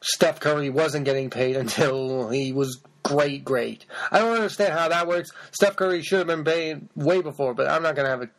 Steph 0.00 0.40
Curry 0.40 0.70
wasn't 0.70 1.04
getting 1.04 1.30
paid 1.30 1.56
until 1.64 2.28
he 2.30 2.52
was 2.52 2.80
great, 3.02 3.44
great. 3.44 3.86
I 4.10 4.18
don't 4.18 4.34
understand 4.34 4.72
how 4.72 4.88
that 4.88 5.06
works. 5.06 5.30
Steph 5.50 5.76
Curry 5.76 6.02
should 6.02 6.18
have 6.18 6.26
been 6.26 6.44
paid 6.44 6.88
way 6.94 7.22
before, 7.22 7.54
but 7.54 7.68
I'm 7.68 7.82
not 7.82 7.94
going 7.94 8.06
to 8.06 8.10
have 8.10 8.22
a 8.22 8.30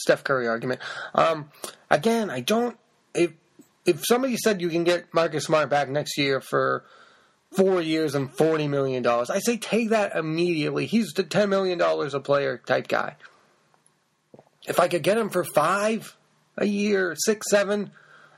Steph 0.00 0.24
Curry 0.24 0.48
argument. 0.48 0.80
Um, 1.14 1.50
again, 1.90 2.30
I 2.30 2.40
don't. 2.40 2.78
If 3.14 3.32
if 3.86 4.02
somebody 4.06 4.36
said 4.36 4.60
you 4.60 4.68
can 4.68 4.84
get 4.84 5.12
Marcus 5.12 5.44
Smart 5.44 5.68
back 5.70 5.88
next 5.88 6.16
year 6.18 6.40
for 6.40 6.84
four 7.52 7.80
years 7.80 8.14
and 8.14 8.32
$40 8.32 8.68
million. 8.68 9.04
I 9.06 9.40
say 9.40 9.56
take 9.56 9.90
that 9.90 10.14
immediately. 10.14 10.86
He's 10.86 11.12
the 11.12 11.24
$10 11.24 11.48
million 11.48 11.80
a 11.80 12.20
player 12.20 12.58
type 12.58 12.88
guy. 12.88 13.16
If 14.68 14.78
I 14.78 14.88
could 14.88 15.02
get 15.02 15.18
him 15.18 15.30
for 15.30 15.44
five 15.44 16.16
a 16.56 16.66
year, 16.66 17.14
six, 17.16 17.46
seven, 17.50 17.90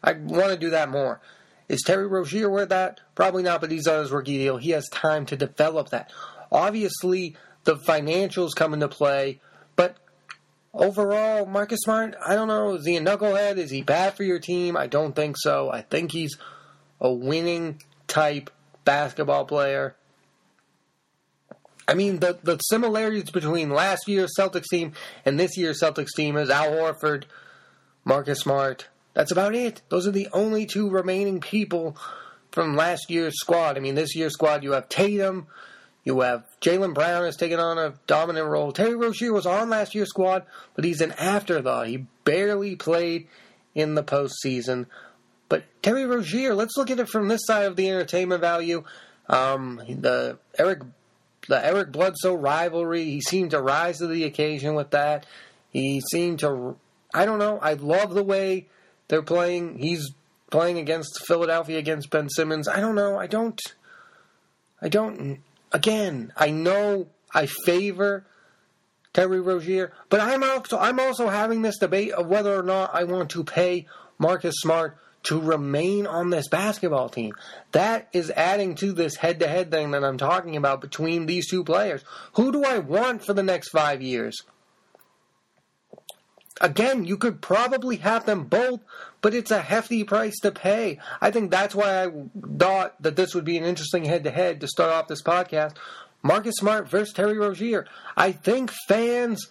I 0.03 0.13
want 0.13 0.51
to 0.53 0.57
do 0.57 0.71
that 0.71 0.89
more. 0.89 1.21
Is 1.69 1.83
Terry 1.83 2.07
Rozier 2.07 2.51
worth 2.51 2.71
that? 2.71 3.01
Probably 3.15 3.43
not, 3.43 3.61
but 3.61 3.71
he's 3.71 3.87
on 3.87 4.01
his 4.01 4.11
rookie 4.11 4.39
deal. 4.39 4.59
He 4.59 4.71
has 4.71 4.89
time 4.89 5.27
to 5.27 5.37
develop 5.37 5.91
that. 5.91 6.13
Obviously, 6.51 7.37
the 7.65 7.77
financials 7.77 8.51
come 8.55 8.75
into 8.75 8.89
play, 8.89 9.41
but 9.77 9.97
overall, 10.75 11.47
Marcus 11.47 11.81
Smart, 11.83 12.15
I 12.25 12.35
don't 12.35 12.49
know. 12.49 12.75
Is 12.75 12.87
he 12.87 12.97
a 12.97 13.01
knucklehead? 13.01 13.57
Is 13.57 13.71
he 13.71 13.83
bad 13.83 14.15
for 14.15 14.25
your 14.25 14.39
team? 14.39 14.77
I 14.77 14.87
don't 14.87 15.15
think 15.15 15.37
so. 15.39 15.71
I 15.71 15.83
think 15.83 16.13
he's 16.13 16.37
a 17.01 17.13
winning 17.13 17.81
type 18.07 18.51
basketball 18.85 19.45
player. 19.45 19.97
I 21.87 21.95
mean, 21.95 22.21
the, 22.21 22.39
the 22.43 22.59
similarities 22.59 23.31
between 23.31 23.71
last 23.71 24.07
year's 24.07 24.33
Celtics 24.39 24.69
team 24.71 24.93
and 25.25 25.39
this 25.39 25.57
year's 25.57 25.81
Celtics 25.81 26.15
team 26.17 26.37
is 26.37 26.49
Al 26.49 26.71
Horford, 26.71 27.25
Marcus 28.05 28.41
Smart. 28.41 28.87
That's 29.15 29.33
about 29.33 29.55
it. 29.55 29.83
Those 29.89 30.07
are 30.07 30.13
the 30.13 30.29
only 30.33 30.67
two 30.67 30.89
remaining 30.89 31.41
people 31.41 31.97
from 32.51 32.77
last 32.77 33.11
year's 33.11 33.35
squad. 33.39 33.77
I 33.77 33.81
mean, 33.81 33.95
this 33.95 34.15
year's 34.15 34.35
squad, 34.35 34.63
you 34.63 34.73
have 34.73 34.89
Tatum, 34.89 35.47
you 36.05 36.21
have 36.21 36.45
Jaylen 36.61 36.95
Brown 36.95 37.25
has 37.25 37.37
taken 37.37 37.61
on 37.61 37.79
a 37.79 37.95
dominant 38.07 38.47
role. 38.47 38.73
Terry 38.73 38.95
Rozier 38.95 39.33
was 39.33 39.47
on 39.47 39.71
last 39.71 39.95
year's 39.95 40.09
squad, 40.09 40.45
but 40.75 40.85
he's 40.85 41.01
an 41.01 41.13
afterthought. 41.13 41.87
He 41.87 42.07
barely 42.25 42.77
played 42.77 43.29
in 43.75 43.95
the 43.95 44.03
postseason. 44.03 44.87
But 45.49 45.65
Terry 45.83 46.05
Rozier, 46.07 46.55
let's 46.55 46.77
look 46.77 46.91
at 46.91 46.99
it 46.99 47.09
from 47.09 47.29
this 47.29 47.43
side 47.45 47.67
of 47.67 47.77
the 47.77 47.89
entertainment 47.89 48.41
value. 48.41 48.85
Um, 49.29 49.81
the 49.87 50.39
Eric 50.59 50.81
the 51.49 51.65
Eric 51.65 51.93
Bledsoe 51.93 52.35
rivalry, 52.35 53.05
he 53.05 53.21
seemed 53.21 53.51
to 53.51 53.61
rise 53.61 53.99
to 53.99 54.07
the 54.07 54.25
occasion 54.25 54.75
with 54.75 54.91
that. 54.91 55.27
He 55.71 56.01
seemed 56.11 56.41
to 56.41 56.77
I 57.15 57.27
don't 57.27 57.39
know, 57.39 57.59
I 57.61 57.75
love 57.75 58.15
the 58.15 58.25
way 58.25 58.69
they're 59.13 59.21
playing. 59.21 59.77
He's 59.77 60.15
playing 60.51 60.79
against 60.79 61.27
Philadelphia 61.27 61.77
against 61.77 62.09
Ben 62.09 62.31
Simmons. 62.31 62.67
I 62.67 62.81
don't 62.81 62.95
know. 62.95 63.19
I 63.19 63.27
don't 63.27 63.61
I 64.81 64.89
don't 64.89 65.41
again, 65.71 66.33
I 66.35 66.51
know 66.51 67.09
I 67.35 67.45
favor 67.45 68.25
Terry 69.13 69.39
Rozier, 69.39 69.93
but 70.09 70.21
I'm 70.21 70.43
also 70.43 70.79
I'm 70.79 70.99
also 70.99 71.29
having 71.29 71.61
this 71.61 71.77
debate 71.77 72.13
of 72.13 72.29
whether 72.29 72.59
or 72.59 72.63
not 72.63 72.95
I 72.95 73.05
want 73.05 73.29
to 73.33 73.45
pay 73.45 73.87
Marcus 74.19 74.55
Smart 74.63 74.97
to 75.25 75.39
remain 75.39 76.07
on 76.07 76.31
this 76.31 76.49
basketball 76.49 77.11
team. 77.11 77.35
That 77.73 78.09
is 78.15 78.31
adding 78.31 78.77
to 78.77 78.93
this 78.93 79.17
head 79.17 79.41
to 79.41 79.47
head 79.47 79.71
thing 79.71 79.91
that 79.91 80.05
I'm 80.05 80.17
talking 80.17 80.57
about 80.57 80.81
between 80.81 81.27
these 81.27 81.51
two 81.51 81.65
players. 81.65 82.03
Who 82.37 82.51
do 82.51 82.65
I 82.65 82.79
want 82.79 83.27
for 83.27 83.35
the 83.35 83.43
next 83.43 83.69
five 83.69 84.01
years? 84.01 84.41
Again, 86.63 87.05
you 87.05 87.17
could 87.17 87.41
probably 87.41 87.97
have 87.97 88.25
them 88.25 88.45
both, 88.45 88.81
but 89.21 89.35
it's 89.35 89.51
a 89.51 89.61
hefty 89.61 90.05
price 90.05 90.39
to 90.43 90.53
pay. 90.53 91.01
I 91.21 91.33
think 91.33 91.51
that's 91.51 91.75
why 91.75 92.05
I 92.05 92.13
thought 92.57 93.03
that 93.03 93.17
this 93.17 93.35
would 93.35 93.45
be 93.45 93.59
an 93.59 93.65
interesting 93.65 94.05
head 94.05 94.23
to 94.25 94.31
head 94.31 94.61
to 94.61 94.69
start 94.69 94.93
off 94.93 95.09
this 95.09 95.23
podcast. 95.23 95.75
Marcus 96.23 96.55
Smart 96.55 96.89
versus 96.89 97.13
Terry 97.13 97.37
Rozier. 97.37 97.87
I 98.17 98.31
think 98.31 98.71
fans, 98.87 99.49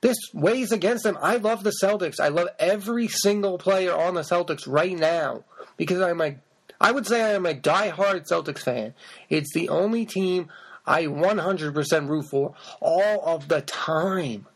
this 0.00 0.16
weighs 0.32 0.70
against 0.70 1.02
them. 1.02 1.18
I 1.20 1.36
love 1.36 1.64
the 1.64 1.74
Celtics. 1.82 2.20
I 2.20 2.28
love 2.28 2.48
every 2.60 3.08
single 3.08 3.58
player 3.58 3.92
on 3.92 4.14
the 4.14 4.20
Celtics 4.20 4.68
right 4.68 4.96
now 4.96 5.42
because 5.76 6.00
I'm 6.00 6.20
a, 6.20 6.36
I 6.80 6.92
would 6.92 7.06
say 7.06 7.20
I 7.20 7.30
am 7.30 7.46
a 7.46 7.54
die-hard 7.54 8.26
Celtics 8.26 8.60
fan. 8.60 8.94
It's 9.28 9.52
the 9.52 9.70
only 9.70 10.06
team 10.06 10.50
I 10.86 11.06
100% 11.06 12.08
root 12.08 12.26
for 12.26 12.54
all 12.80 13.22
of 13.24 13.48
the 13.48 13.62
time. 13.62 14.46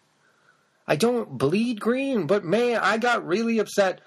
I 0.88 0.96
don't 0.96 1.36
bleed 1.36 1.80
green, 1.80 2.26
but 2.26 2.44
man, 2.44 2.80
I 2.82 2.96
got 2.96 3.26
really 3.26 3.58
upset 3.58 4.00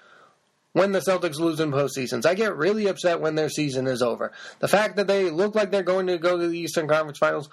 when 0.72 0.90
the 0.90 0.98
Celtics 0.98 1.38
lose 1.38 1.60
in 1.60 1.70
postseasons. 1.70 2.26
I 2.26 2.34
get 2.34 2.56
really 2.56 2.88
upset 2.88 3.20
when 3.20 3.36
their 3.36 3.48
season 3.48 3.86
is 3.86 4.02
over. 4.02 4.32
The 4.58 4.68
fact 4.68 4.96
that 4.96 5.06
they 5.06 5.30
look 5.30 5.54
like 5.54 5.70
they're 5.70 5.84
going 5.84 6.08
to 6.08 6.18
go 6.18 6.36
to 6.36 6.48
the 6.48 6.58
Eastern 6.58 6.88
Conference 6.88 7.18
Finals 7.18 7.48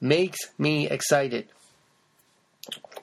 makes 0.00 0.38
me 0.58 0.88
excited. 0.88 1.48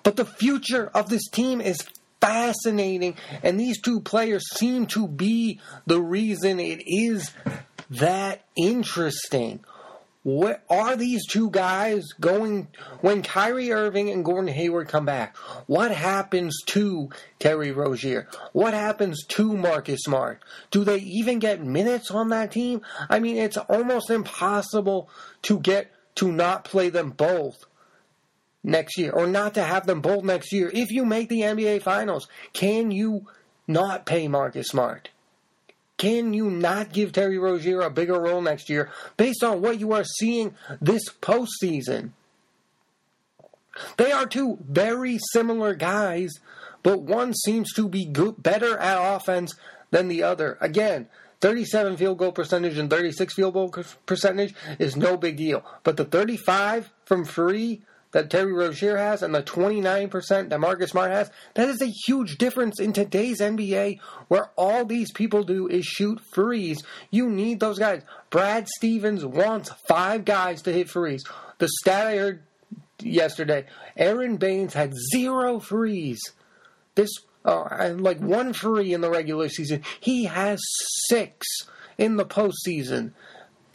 But 0.04 0.16
the 0.16 0.26
future 0.26 0.88
of 0.94 1.10
this 1.10 1.28
team 1.28 1.60
is 1.60 1.78
fascinating, 2.22 3.18
and 3.44 3.60
these 3.60 3.82
two 3.82 4.00
players 4.00 4.44
seem 4.54 4.86
to 4.88 5.08
be 5.08 5.60
the 5.86 6.02
reason 6.02 6.60
it 6.60 6.82
is 6.86 7.32
that 7.90 8.46
interesting. 8.56 9.60
What 10.26 10.64
are 10.72 10.96
these 10.96 11.28
two 11.28 11.52
guys 11.52 12.04
going 12.20 12.70
when 13.02 13.22
Kyrie 13.22 13.72
Irving 13.72 14.10
and 14.10 14.26
Gordon 14.26 14.52
Hayward 14.52 14.88
come 14.88 15.06
back? 15.06 15.38
What 15.68 15.92
happens 15.92 16.64
to 16.66 17.12
Terry 17.38 17.72
Rozier? 17.72 18.28
What 18.52 18.74
happens 18.74 19.24
to 19.28 19.56
Marcus 19.56 20.02
Smart? 20.02 20.42
Do 20.72 20.84
they 20.84 20.98
even 20.98 21.38
get 21.38 21.64
minutes 21.64 22.10
on 22.10 22.30
that 22.30 22.52
team? 22.52 22.82
I 23.08 23.20
mean, 23.20 23.38
it's 23.38 23.58
almost 23.58 24.10
impossible 24.10 25.12
to 25.44 25.60
get 25.60 25.92
to 26.16 26.32
not 26.32 26.64
play 26.66 26.90
them 26.90 27.12
both 27.12 27.64
next 28.64 28.98
year 28.98 29.12
or 29.12 29.28
not 29.28 29.54
to 29.54 29.64
have 29.64 29.86
them 29.86 30.02
both 30.02 30.24
next 30.24 30.52
year. 30.52 30.72
If 30.74 30.90
you 30.90 31.06
make 31.06 31.30
the 31.30 31.42
NBA 31.42 31.84
finals, 31.84 32.28
can 32.52 32.90
you 32.90 33.28
not 33.68 34.08
pay 34.08 34.28
Marcus 34.28 34.70
Smart? 34.70 35.10
Can 35.98 36.34
you 36.34 36.50
not 36.50 36.92
give 36.92 37.14
Terry 37.14 37.38
Rozier 37.38 37.82
a 37.82 37.90
bigger 37.90 38.20
role 38.20 38.42
next 38.42 38.70
year 38.70 38.90
based 39.18 39.44
on 39.44 39.62
what 39.62 39.80
you 39.80 39.94
are 39.94 40.04
seeing 40.04 40.56
this 40.82 41.04
postseason? 41.22 42.12
They 43.98 44.12
are 44.12 44.26
two 44.26 44.58
very 44.68 45.20
similar 45.32 45.74
guys, 45.74 46.32
but 46.84 47.02
one 47.02 47.34
seems 47.34 47.74
to 47.74 47.88
be 47.88 48.06
good, 48.06 48.42
better 48.42 48.78
at 48.78 49.16
offense 49.16 49.56
than 49.92 50.08
the 50.08 50.24
other. 50.24 50.58
Again, 50.62 51.08
37 51.42 51.98
field 51.98 52.18
goal 52.18 52.32
percentage 52.32 52.78
and 52.78 52.90
36 52.90 53.34
field 53.34 53.54
goal 53.54 53.74
percentage 54.06 54.54
is 54.80 54.96
no 54.96 55.18
big 55.18 55.38
deal, 55.38 55.64
but 55.84 55.98
the 55.98 56.06
35 56.06 56.92
from 57.06 57.26
free 57.26 57.82
that 58.16 58.30
Terry 58.30 58.54
Rozier 58.54 58.96
has 58.96 59.24
and 59.24 59.36
the 59.36 59.44
29% 59.44 60.48
that 60.48 60.60
Marcus 60.62 60.92
Smart 60.92 61.12
has, 61.12 61.30
that 61.56 61.68
is 61.68 61.82
a 61.82 61.92
huge 62.08 62.38
difference 62.38 62.80
in 62.80 62.94
today's 62.94 63.42
NBA 63.42 64.00
where 64.30 64.52
all 64.56 64.86
these 64.86 65.12
people 65.12 65.44
do 65.44 65.68
is 65.68 65.86
shoot 65.86 66.22
frees. 66.34 66.82
You 67.12 67.30
need 67.30 67.60
those 67.60 67.78
guys. 67.78 68.04
Brad 68.30 68.70
Stevens 68.70 69.26
wants 69.26 69.70
five 69.90 70.24
guys 70.24 70.62
to 70.62 70.72
hit 70.72 70.90
frees. 70.90 71.26
The 71.58 71.68
stat 71.68 72.08
I 72.08 72.16
heard 72.16 72.44
yesterday, 73.02 73.66
Aron 73.98 74.38
Baynes 74.38 74.74
had 74.74 74.94
zero 75.14 75.60
frees. 75.60 76.22
This 76.96 77.10
uh, 77.44 77.96
like 77.98 78.22
one 78.22 78.54
free 78.54 78.94
in 78.94 79.02
the 79.02 79.10
regular 79.10 79.50
season. 79.50 79.84
He 80.00 80.24
has 80.24 80.62
six 81.10 81.46
in 81.98 82.16
the 82.16 82.26
postseason. 82.26 83.12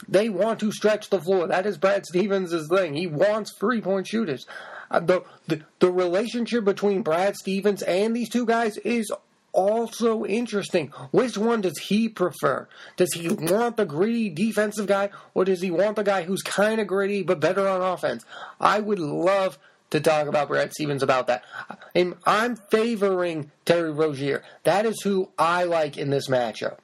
They 0.07 0.29
want 0.29 0.59
to 0.61 0.71
stretch 0.71 1.09
the 1.09 1.21
floor. 1.21 1.47
That 1.47 1.65
is 1.65 1.77
Brad 1.77 2.05
Stevens' 2.05 2.67
thing. 2.67 2.93
He 2.93 3.07
wants 3.07 3.53
three 3.57 3.81
point 3.81 4.07
shooters. 4.07 4.45
Uh, 4.89 4.99
the, 4.99 5.23
the 5.47 5.61
the 5.79 5.91
relationship 5.91 6.65
between 6.65 7.01
Brad 7.01 7.35
Stevens 7.35 7.81
and 7.83 8.15
these 8.15 8.29
two 8.29 8.45
guys 8.45 8.77
is 8.77 9.11
also 9.53 10.25
interesting. 10.25 10.87
Which 11.11 11.37
one 11.37 11.61
does 11.61 11.77
he 11.77 12.09
prefer? 12.09 12.67
Does 12.97 13.13
he 13.13 13.29
want 13.29 13.77
the 13.77 13.85
gritty 13.85 14.29
defensive 14.29 14.87
guy, 14.87 15.09
or 15.33 15.45
does 15.45 15.61
he 15.61 15.71
want 15.71 15.95
the 15.95 16.03
guy 16.03 16.23
who's 16.23 16.41
kind 16.41 16.81
of 16.81 16.87
gritty 16.87 17.23
but 17.23 17.39
better 17.39 17.67
on 17.67 17.81
offense? 17.81 18.25
I 18.59 18.79
would 18.79 18.99
love 18.99 19.57
to 19.91 19.99
talk 19.99 20.27
about 20.27 20.47
Brad 20.47 20.73
Stevens 20.73 21.03
about 21.03 21.27
that. 21.27 21.43
And 21.93 22.15
I'm 22.25 22.55
favoring 22.55 23.51
Terry 23.65 23.91
Rozier. 23.91 24.41
That 24.63 24.85
is 24.85 25.01
who 25.01 25.29
I 25.37 25.65
like 25.65 25.97
in 25.97 26.09
this 26.09 26.27
matchup. 26.29 26.77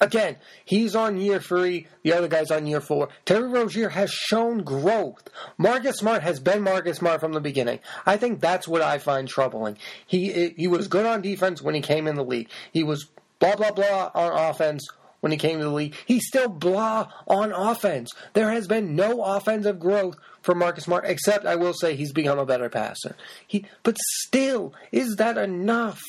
Again, 0.00 0.36
he's 0.64 0.94
on 0.94 1.18
year 1.18 1.40
three. 1.40 1.86
The 2.02 2.12
other 2.12 2.28
guy's 2.28 2.50
on 2.50 2.66
year 2.66 2.80
four. 2.80 3.08
Terry 3.24 3.48
Rozier 3.48 3.88
has 3.88 4.10
shown 4.10 4.62
growth. 4.62 5.28
Marcus 5.56 5.98
Smart 5.98 6.22
has 6.22 6.40
been 6.40 6.62
Marcus 6.62 6.98
Smart 6.98 7.20
from 7.20 7.32
the 7.32 7.40
beginning. 7.40 7.80
I 8.06 8.16
think 8.16 8.40
that's 8.40 8.68
what 8.68 8.82
I 8.82 8.98
find 8.98 9.28
troubling. 9.28 9.78
He 10.06 10.54
he 10.56 10.68
was 10.68 10.88
good 10.88 11.06
on 11.06 11.22
defense 11.22 11.60
when 11.60 11.74
he 11.74 11.80
came 11.80 12.06
in 12.06 12.14
the 12.14 12.24
league. 12.24 12.48
He 12.72 12.84
was 12.84 13.06
blah 13.38 13.56
blah 13.56 13.72
blah 13.72 14.10
on 14.14 14.50
offense 14.50 14.86
when 15.20 15.32
he 15.32 15.38
came 15.38 15.58
to 15.58 15.64
the 15.64 15.70
league. 15.70 15.94
He's 16.06 16.26
still 16.26 16.48
blah 16.48 17.10
on 17.26 17.52
offense. 17.52 18.10
There 18.34 18.50
has 18.50 18.66
been 18.66 18.94
no 18.94 19.22
offensive 19.22 19.78
growth 19.78 20.16
for 20.42 20.54
Marcus 20.54 20.84
Smart, 20.84 21.04
except 21.06 21.44
I 21.44 21.56
will 21.56 21.74
say 21.74 21.94
he's 21.94 22.12
become 22.12 22.38
a 22.38 22.46
better 22.46 22.68
passer. 22.68 23.16
He, 23.46 23.64
but 23.82 23.96
still, 23.98 24.72
is 24.92 25.16
that 25.16 25.36
enough? 25.36 26.00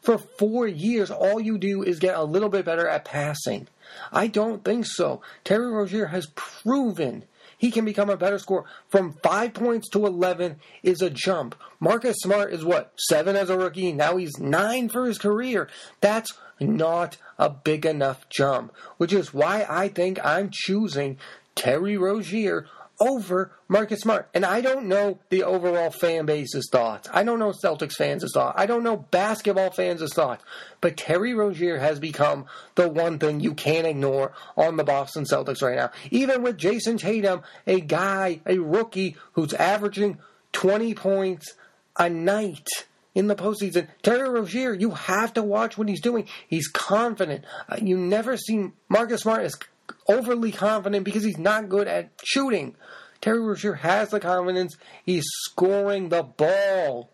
For 0.00 0.18
four 0.18 0.66
years, 0.66 1.10
all 1.10 1.40
you 1.40 1.58
do 1.58 1.82
is 1.82 1.98
get 1.98 2.16
a 2.16 2.24
little 2.24 2.48
bit 2.48 2.64
better 2.64 2.88
at 2.88 3.04
passing. 3.04 3.68
I 4.12 4.26
don't 4.26 4.64
think 4.64 4.86
so. 4.86 5.22
Terry 5.44 5.70
Rozier 5.70 6.06
has 6.06 6.26
proven 6.34 7.24
he 7.58 7.72
can 7.72 7.84
become 7.84 8.08
a 8.08 8.16
better 8.16 8.38
scorer. 8.38 8.64
From 8.88 9.14
five 9.22 9.52
points 9.52 9.88
to 9.90 10.06
11 10.06 10.60
is 10.84 11.02
a 11.02 11.10
jump. 11.10 11.56
Marcus 11.80 12.16
Smart 12.20 12.52
is 12.52 12.64
what? 12.64 12.92
Seven 13.08 13.34
as 13.34 13.50
a 13.50 13.58
rookie. 13.58 13.92
Now 13.92 14.16
he's 14.16 14.38
nine 14.38 14.88
for 14.88 15.06
his 15.06 15.18
career. 15.18 15.68
That's 16.00 16.32
not 16.60 17.16
a 17.36 17.50
big 17.50 17.84
enough 17.84 18.28
jump, 18.28 18.72
which 18.96 19.12
is 19.12 19.34
why 19.34 19.66
I 19.68 19.88
think 19.88 20.24
I'm 20.24 20.50
choosing 20.52 21.18
Terry 21.56 21.96
Rozier 21.96 22.66
over 23.00 23.52
Marcus 23.68 24.00
Smart. 24.00 24.28
And 24.34 24.44
I 24.44 24.60
don't 24.60 24.86
know 24.86 25.18
the 25.30 25.44
overall 25.44 25.90
fan 25.90 26.26
base's 26.26 26.68
thoughts. 26.70 27.08
I 27.12 27.22
don't 27.22 27.38
know 27.38 27.52
Celtics 27.52 27.94
fans' 27.94 28.30
thoughts. 28.32 28.58
I 28.58 28.66
don't 28.66 28.82
know 28.82 28.96
basketball 28.96 29.70
fans' 29.70 30.12
thoughts. 30.12 30.44
But 30.80 30.96
Terry 30.96 31.34
Rozier 31.34 31.78
has 31.78 31.98
become 32.00 32.46
the 32.74 32.88
one 32.88 33.18
thing 33.18 33.40
you 33.40 33.54
can't 33.54 33.86
ignore 33.86 34.32
on 34.56 34.76
the 34.76 34.84
Boston 34.84 35.24
Celtics 35.24 35.62
right 35.62 35.76
now. 35.76 35.90
Even 36.10 36.42
with 36.42 36.58
Jayson 36.58 36.98
Tatum, 36.98 37.42
a 37.66 37.80
guy, 37.80 38.40
a 38.46 38.58
rookie 38.58 39.16
who's 39.32 39.54
averaging 39.54 40.18
20 40.52 40.94
points 40.94 41.54
a 41.98 42.08
night 42.08 42.68
in 43.14 43.26
the 43.26 43.34
postseason. 43.34 43.88
Terry 44.02 44.28
Rozier, 44.28 44.72
you 44.72 44.90
have 44.90 45.32
to 45.34 45.42
watch 45.42 45.76
what 45.76 45.88
he's 45.88 46.00
doing. 46.00 46.28
He's 46.46 46.68
confident. 46.68 47.44
Uh, 47.68 47.76
you 47.82 47.96
never 47.96 48.36
see 48.36 48.70
Marcus 48.88 49.22
Smart 49.22 49.42
as 49.42 49.56
overly 50.08 50.52
confident 50.52 51.04
because 51.04 51.24
he's 51.24 51.38
not 51.38 51.68
good 51.68 51.86
at 51.86 52.10
shooting. 52.24 52.74
Terry 53.20 53.40
Rozier 53.40 53.74
has 53.74 54.10
the 54.10 54.20
confidence. 54.20 54.76
He's 55.04 55.24
scoring 55.26 56.08
the 56.08 56.22
ball. 56.22 57.10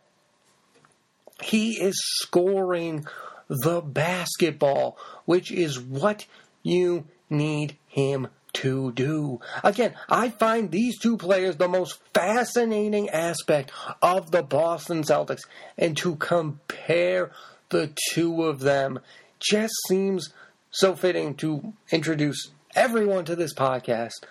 He 1.43 1.81
is 1.81 2.01
scoring 2.21 3.07
the 3.49 3.81
basketball, 3.81 4.97
which 5.25 5.51
is 5.51 5.81
what 5.81 6.27
you 6.63 7.07
need 7.29 7.77
him 7.89 8.29
to 8.55 8.93
do. 8.93 9.41
Again, 9.63 9.95
I 10.09 10.29
find 10.31 10.71
these 10.71 10.99
two 10.99 11.17
players 11.17 11.57
the 11.57 11.69
most 11.69 11.99
fascinating 12.15 13.11
aspect 13.11 13.73
of 14.01 14.31
the 14.31 14.43
Boston 14.43 15.03
Celtics, 15.03 15.43
and 15.77 15.97
to 15.99 16.17
compare 16.17 17.33
the 17.71 17.93
two 18.13 18.45
of 18.45 18.61
them 18.61 19.01
just 19.41 19.75
seems 19.89 20.33
so 20.71 20.95
fitting 20.95 21.35
to 21.35 21.73
introduce 21.91 22.51
everyone 22.75 23.25
to 23.27 23.37
this 23.37 23.55
podcast. 23.55 24.25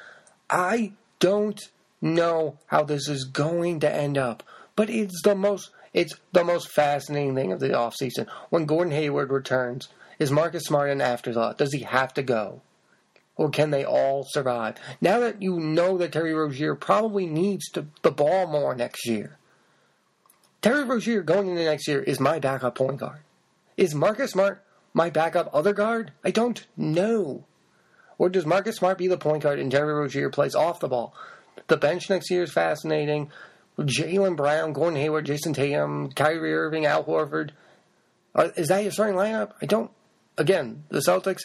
I 0.50 0.94
don't 1.20 1.60
know 2.02 2.58
how 2.68 2.84
this 2.84 3.08
is 3.08 3.24
going 3.26 3.80
to 3.80 3.94
end 3.94 4.18
up, 4.18 4.44
but 4.76 4.90
it's 4.90 5.22
the 5.24 5.36
most 5.36 5.72
it's 5.94 6.16
the 6.32 6.44
most 6.44 6.72
fascinating 6.72 7.36
thing 7.36 7.52
of 7.52 7.60
the 7.60 7.70
offseason. 7.70 8.28
When 8.50 8.66
Gordon 8.66 8.94
Hayward 8.94 9.32
returns, 9.32 9.90
is 10.18 10.32
Marcus 10.32 10.64
Smart 10.64 10.90
an 10.90 11.02
afterthought? 11.02 11.58
Does 11.58 11.72
he 11.72 11.82
have 11.82 12.14
to 12.16 12.24
go? 12.24 12.62
Or 13.36 13.50
can 13.50 13.72
they 13.72 13.86
all 13.86 14.26
survive? 14.28 14.76
Now 15.02 15.20
that 15.20 15.42
you 15.42 15.60
know 15.60 15.98
that 15.98 16.12
Terry 16.12 16.34
Rozier 16.34 16.76
probably 16.76 17.26
needs 17.28 17.70
to, 17.72 17.88
the 18.02 18.12
ball 18.12 18.48
more 18.48 18.76
next 18.76 19.08
year, 19.08 19.38
Terry 20.62 20.84
Rozier 20.84 21.22
going 21.22 21.50
into 21.50 21.64
next 21.64 21.88
year 21.88 22.02
is 22.02 22.20
my 22.20 22.40
backup 22.40 22.76
point 22.76 22.98
guard. 23.00 23.20
Is 23.78 23.94
Marcus 23.94 24.32
Smart 24.32 24.64
my 24.94 25.10
backup 25.10 25.50
other 25.54 25.74
guard? 25.74 26.12
I 26.24 26.32
don't 26.32 26.66
know. 26.76 27.46
Or 28.18 28.30
does 28.30 28.46
Marcus 28.46 28.78
Smart 28.78 28.98
be 28.98 29.08
the 29.08 29.18
point 29.18 29.44
guard 29.44 29.60
and 29.60 29.72
Terry 29.72 29.94
Rozier 29.94 30.30
plays 30.30 30.56
off 30.56 30.80
the 30.80 30.88
ball? 30.88 31.14
The 31.68 31.78
bench 31.78 32.10
next 32.10 32.30
year 32.30 32.44
is 32.44 32.52
fascinating. 32.52 33.32
Jaylen 33.80 34.36
Brown, 34.36 34.74
Gordon 34.74 35.00
Hayward, 35.00 35.26
Jayson 35.26 35.54
Tatum, 35.54 36.12
Kyrie 36.12 36.54
Irving, 36.54 36.86
Al 36.86 37.04
Horford. 37.04 37.52
Uh, 38.36 38.50
is 38.56 38.68
that 38.68 38.84
your 38.84 38.92
starting 38.92 39.16
lineup? 39.16 39.54
I 39.62 39.66
don't. 39.66 39.92
Again, 40.38 40.84
the 40.90 41.00
Celtics, 41.00 41.42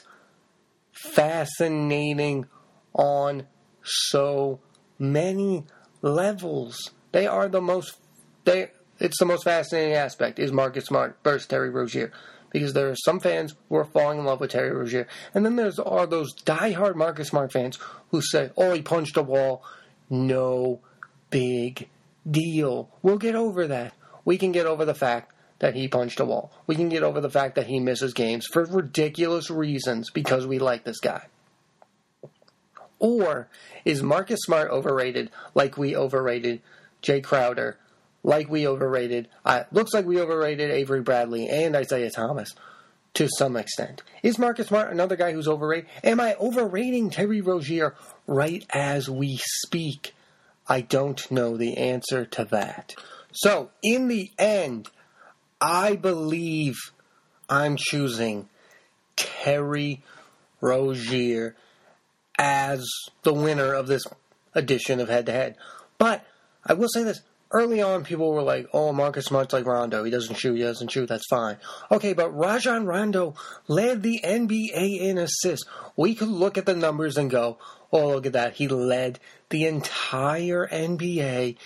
fascinating 0.92 2.46
on 2.94 3.46
so 3.82 4.60
many 4.98 5.64
levels. 6.02 6.90
They 7.12 7.26
are 7.26 7.48
the 7.48 7.60
most. 7.60 7.96
They. 8.44 8.70
It's 9.00 9.18
the 9.18 9.26
most 9.26 9.44
fascinating 9.44 9.94
aspect 9.94 10.38
is 10.38 10.50
Marcus 10.50 10.86
Smart 10.86 11.18
versus 11.22 11.46
Terry 11.46 11.70
Rozier 11.70 12.12
because 12.50 12.72
there 12.72 12.90
are 12.90 12.96
some 12.96 13.20
fans 13.20 13.54
who 13.68 13.76
are 13.76 13.84
falling 13.84 14.18
in 14.18 14.24
love 14.24 14.40
with 14.40 14.50
Terry 14.50 14.70
Rozier, 14.70 15.06
and 15.34 15.44
then 15.44 15.56
there's 15.56 15.78
are 15.78 16.06
those 16.06 16.34
diehard 16.34 16.94
Marcus 16.94 17.28
Smart 17.28 17.52
fans 17.52 17.78
who 18.10 18.20
say, 18.20 18.50
"Oh, 18.56 18.72
he 18.72 18.82
punched 18.82 19.16
a 19.16 19.22
wall." 19.22 19.62
No 20.10 20.80
big 21.30 21.88
deal. 22.28 22.90
We'll 23.02 23.18
get 23.18 23.34
over 23.34 23.66
that. 23.66 23.94
We 24.24 24.38
can 24.38 24.52
get 24.52 24.66
over 24.66 24.84
the 24.84 24.94
fact 24.94 25.32
that 25.58 25.74
he 25.74 25.88
punched 25.88 26.20
a 26.20 26.24
wall. 26.24 26.52
We 26.66 26.76
can 26.76 26.88
get 26.88 27.02
over 27.02 27.20
the 27.20 27.30
fact 27.30 27.56
that 27.56 27.66
he 27.66 27.80
misses 27.80 28.14
games 28.14 28.46
for 28.46 28.64
ridiculous 28.64 29.50
reasons 29.50 30.10
because 30.10 30.46
we 30.46 30.58
like 30.58 30.84
this 30.84 31.00
guy. 31.00 31.26
Or 32.98 33.48
is 33.84 34.02
Marcus 34.02 34.40
Smart 34.42 34.70
overrated 34.70 35.30
like 35.54 35.76
we 35.76 35.96
overrated 35.96 36.60
Jae 37.02 37.22
Crowder, 37.22 37.78
like 38.28 38.50
we 38.50 38.68
overrated, 38.68 39.26
looks 39.72 39.94
like 39.94 40.04
we 40.04 40.20
overrated 40.20 40.70
Avery 40.70 41.00
Bradley 41.00 41.48
and 41.48 41.74
Isaiah 41.74 42.10
Thomas 42.10 42.54
to 43.14 43.26
some 43.26 43.56
extent? 43.56 44.02
Is 44.22 44.38
Marcus 44.38 44.68
Smart 44.68 44.92
another 44.92 45.16
guy 45.16 45.32
who's 45.32 45.48
overrated? 45.48 45.88
Am 46.04 46.20
I 46.20 46.34
overrating 46.34 47.08
Terry 47.08 47.40
Rozier 47.40 47.94
right 48.26 48.66
as 48.68 49.08
we 49.08 49.40
speak? 49.42 50.14
I 50.68 50.82
don't 50.82 51.30
know 51.30 51.56
the 51.56 51.78
answer 51.78 52.26
to 52.26 52.44
that. 52.44 52.94
So, 53.32 53.70
in 53.82 54.08
the 54.08 54.30
end, 54.38 54.90
I 55.58 55.96
believe 55.96 56.76
I'm 57.48 57.76
choosing 57.78 58.50
Terry 59.16 60.02
Rozier 60.60 61.56
as 62.38 62.86
the 63.22 63.32
winner 63.32 63.72
of 63.72 63.86
this 63.86 64.04
edition 64.54 65.00
of 65.00 65.08
Head 65.08 65.24
to 65.26 65.32
Head. 65.32 65.56
But 65.96 66.26
I 66.62 66.74
will 66.74 66.88
say 66.88 67.04
this. 67.04 67.22
Early 67.50 67.80
on, 67.80 68.04
people 68.04 68.30
were 68.32 68.42
like, 68.42 68.68
oh, 68.74 68.92
Marcus 68.92 69.26
Smart's 69.26 69.54
like 69.54 69.64
Rondo. 69.64 70.04
He 70.04 70.10
doesn't 70.10 70.36
shoot, 70.36 70.56
he 70.56 70.62
doesn't 70.62 70.90
shoot, 70.90 71.08
that's 71.08 71.26
fine. 71.30 71.56
Okay, 71.90 72.12
but 72.12 72.36
Rajon 72.36 72.84
Rondo 72.84 73.34
led 73.68 74.02
the 74.02 74.20
NBA 74.22 75.00
in 75.00 75.16
assists. 75.16 75.66
We 75.96 76.14
could 76.14 76.28
look 76.28 76.58
at 76.58 76.66
the 76.66 76.76
numbers 76.76 77.16
and 77.16 77.30
go, 77.30 77.58
oh, 77.90 78.08
look 78.08 78.26
at 78.26 78.34
that. 78.34 78.54
He 78.54 78.68
led 78.68 79.18
the 79.48 79.64
entire 79.64 80.68
NBA 80.68 81.56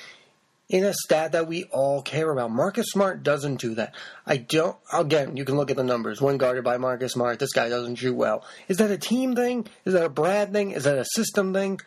in 0.69 0.85
a 0.85 0.95
stat 0.95 1.33
that 1.33 1.49
we 1.49 1.65
all 1.65 2.01
care 2.01 2.31
about. 2.31 2.51
Marcus 2.51 2.87
Smart 2.91 3.23
doesn't 3.23 3.61
do 3.61 3.75
that. 3.75 3.95
I 4.25 4.39
don't, 4.39 4.77
again, 4.93 5.37
you 5.37 5.45
can 5.45 5.57
look 5.57 5.71
at 5.71 5.77
the 5.77 5.85
numbers. 5.85 6.21
When 6.21 6.39
guarded 6.39 6.65
by 6.65 6.79
Marcus 6.79 7.13
Smart, 7.13 7.39
this 7.39 7.53
guy 7.53 7.69
doesn't 7.69 7.97
shoot 7.97 8.15
well. 8.15 8.45
Is 8.69 8.79
that 8.79 8.91
a 8.91 8.99
team 8.99 9.35
thing? 9.35 9.67
Is 9.85 9.95
that 9.95 10.05
a 10.05 10.09
Brad 10.09 10.53
thing? 10.53 10.71
Is 10.71 10.85
that 10.85 10.97
a 10.97 11.05
system 11.05 11.53
thing? 11.53 11.81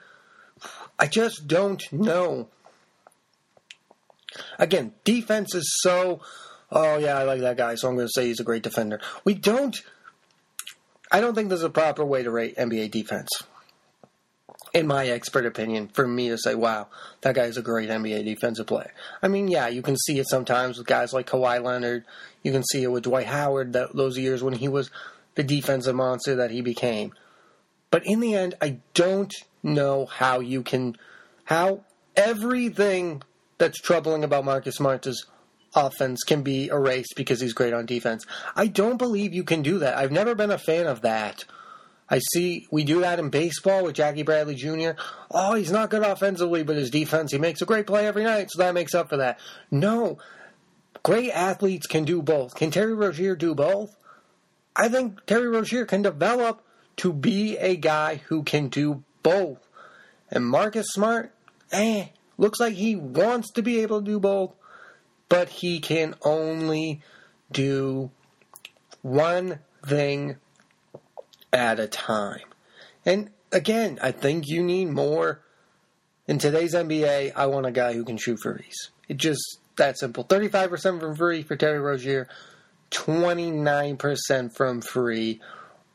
I 0.99 1.07
just 1.07 1.47
don't 1.47 1.81
know. 1.91 2.49
Again, 4.59 4.93
defense 5.03 5.53
is 5.55 5.69
so, 5.81 6.21
oh 6.71 6.97
yeah, 6.97 7.17
I 7.17 7.23
like 7.23 7.41
that 7.41 7.57
guy, 7.57 7.75
so 7.75 7.87
I'm 7.87 7.95
going 7.95 8.07
to 8.07 8.13
say 8.13 8.27
he's 8.27 8.39
a 8.39 8.43
great 8.43 8.63
defender. 8.63 8.99
We 9.23 9.33
don't, 9.33 9.75
I 11.11 11.21
don't 11.21 11.35
think 11.35 11.49
there's 11.49 11.63
a 11.63 11.69
proper 11.69 12.05
way 12.05 12.23
to 12.23 12.31
rate 12.31 12.55
NBA 12.57 12.91
defense 12.91 13.29
in 14.75 14.87
my 14.87 15.07
expert 15.07 15.45
opinion, 15.45 15.87
for 15.87 16.05
me 16.05 16.27
to 16.27 16.37
say, 16.37 16.53
wow, 16.53 16.87
that 17.21 17.33
guy's 17.33 17.55
a 17.55 17.61
great 17.61 17.89
NBA 17.89 18.25
defensive 18.25 18.67
player. 18.67 18.91
I 19.21 19.29
mean, 19.29 19.47
yeah, 19.47 19.69
you 19.69 19.81
can 19.81 19.95
see 19.95 20.19
it 20.19 20.27
sometimes 20.27 20.77
with 20.77 20.85
guys 20.85 21.13
like 21.13 21.27
Kawhi 21.27 21.63
Leonard. 21.63 22.03
You 22.43 22.51
can 22.51 22.61
see 22.61 22.83
it 22.83 22.91
with 22.91 23.03
Dwight 23.03 23.27
Howard 23.27 23.71
that, 23.71 23.95
those 23.95 24.17
years 24.17 24.43
when 24.43 24.53
he 24.53 24.67
was 24.67 24.91
the 25.35 25.43
defensive 25.43 25.95
monster 25.95 26.35
that 26.35 26.51
he 26.51 26.59
became. 26.59 27.13
But 27.89 28.05
in 28.05 28.19
the 28.19 28.35
end, 28.35 28.55
I 28.61 28.79
don't 28.93 29.33
know 29.63 30.07
how 30.07 30.41
you 30.41 30.61
can, 30.61 30.97
how 31.45 31.85
everything 32.17 33.23
that's 33.57 33.79
troubling 33.79 34.23
about 34.23 34.45
Marcus 34.45 34.75
Smart's 34.75 35.25
offense 35.75 36.23
can 36.23 36.41
be 36.41 36.67
erased 36.67 37.13
because 37.15 37.41
he's 37.41 37.53
great 37.53 37.73
on 37.73 37.85
defense. 37.85 38.25
I 38.55 38.67
don't 38.67 38.97
believe 38.97 39.33
you 39.33 39.43
can 39.43 39.61
do 39.61 39.79
that. 39.79 39.97
I've 39.97 40.11
never 40.11 40.35
been 40.35 40.51
a 40.51 40.57
fan 40.57 40.87
of 40.87 41.01
that 41.01 41.45
I 42.09 42.19
see 42.19 42.67
we 42.69 42.83
do 42.83 43.01
that 43.01 43.19
in 43.19 43.29
baseball 43.29 43.83
with 43.83 43.95
Jackie 43.95 44.23
Bradley 44.23 44.55
Jr. 44.55 44.91
Oh, 45.31 45.55
he's 45.55 45.71
not 45.71 45.89
good 45.89 46.03
offensively, 46.03 46.63
but 46.63 46.75
his 46.75 46.91
defense, 46.91 47.31
he 47.31 47.39
makes 47.39 47.61
a 47.61 47.65
great 47.65 47.87
play 47.87 48.05
every 48.05 48.23
night, 48.23 48.51
so 48.51 48.61
that 48.61 48.73
makes 48.73 48.93
up 48.93 49.09
for 49.09 49.17
that. 49.17 49.39
No, 49.71 50.19
great 51.01 51.31
athletes 51.31 51.87
can 51.87 52.05
do 52.05 52.21
both. 52.21 52.55
Can 52.55 52.69
Terry 52.69 52.93
Rozier 52.93 53.35
do 53.35 53.55
both? 53.55 53.95
I 54.75 54.87
think 54.87 55.25
Terry 55.25 55.47
Rozier 55.47 55.85
can 55.85 56.03
develop 56.03 56.61
to 56.97 57.11
be 57.11 57.57
a 57.57 57.75
guy 57.75 58.21
who 58.27 58.43
can 58.43 58.67
do 58.67 59.03
both. 59.23 59.67
And 60.29 60.45
Marcus 60.45 60.87
Smart, 60.91 61.31
eh, 61.71 62.07
looks 62.37 62.59
like 62.59 62.73
he 62.73 62.95
wants 62.95 63.51
to 63.51 63.61
be 63.61 63.79
able 63.81 64.01
to 64.01 64.05
do 64.05 64.19
both, 64.19 64.53
but 65.29 65.49
he 65.49 65.79
can 65.79 66.15
only 66.23 67.01
do 67.51 68.11
one 69.01 69.59
thing 69.85 70.37
at 71.53 71.79
a 71.79 71.87
time. 71.87 72.45
And 73.05 73.29
again, 73.51 73.99
I 74.01 74.11
think 74.11 74.47
you 74.47 74.63
need 74.63 74.89
more. 74.89 75.41
In 76.27 76.39
today's 76.39 76.73
NBA, 76.73 77.33
I 77.35 77.45
want 77.45 77.67
a 77.67 77.71
guy 77.71 77.93
who 77.93 78.03
can 78.03 78.17
shoot 78.17 78.41
threes. 78.41 78.89
It 79.07 79.17
just 79.17 79.59
that 79.77 79.97
simple. 79.97 80.23
35% 80.23 80.99
from 80.99 81.15
free 81.15 81.43
for 81.43 81.55
Terry 81.55 81.79
Rozier, 81.79 82.27
29% 82.91 84.55
from 84.55 84.81
free 84.81 85.39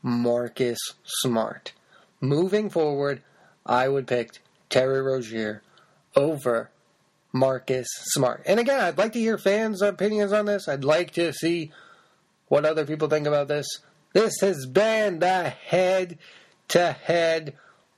Marcus 0.01 0.79
Smart. 1.03 1.73
Moving 2.21 2.69
forward, 2.69 3.21
I 3.65 3.87
would 3.87 4.07
pick 4.07 4.39
Terry 4.69 5.01
Rozier 5.01 5.61
over 6.15 6.69
Marcus 7.33 7.87
Smart. 7.91 8.43
And 8.45 8.59
again, 8.59 8.79
I'd 8.79 8.97
like 8.97 9.13
to 9.13 9.19
hear 9.19 9.37
fans' 9.37 9.81
opinions 9.81 10.33
on 10.33 10.45
this. 10.45 10.67
I'd 10.67 10.83
like 10.83 11.11
to 11.11 11.31
see 11.33 11.71
what 12.47 12.65
other 12.65 12.85
people 12.85 13.07
think 13.07 13.27
about 13.27 13.47
this. 13.47 13.67
This 14.13 14.33
has 14.41 14.65
been 14.65 15.19
the 15.19 15.49
Head 15.49 16.17
to 16.69 16.91
Head 16.91 17.55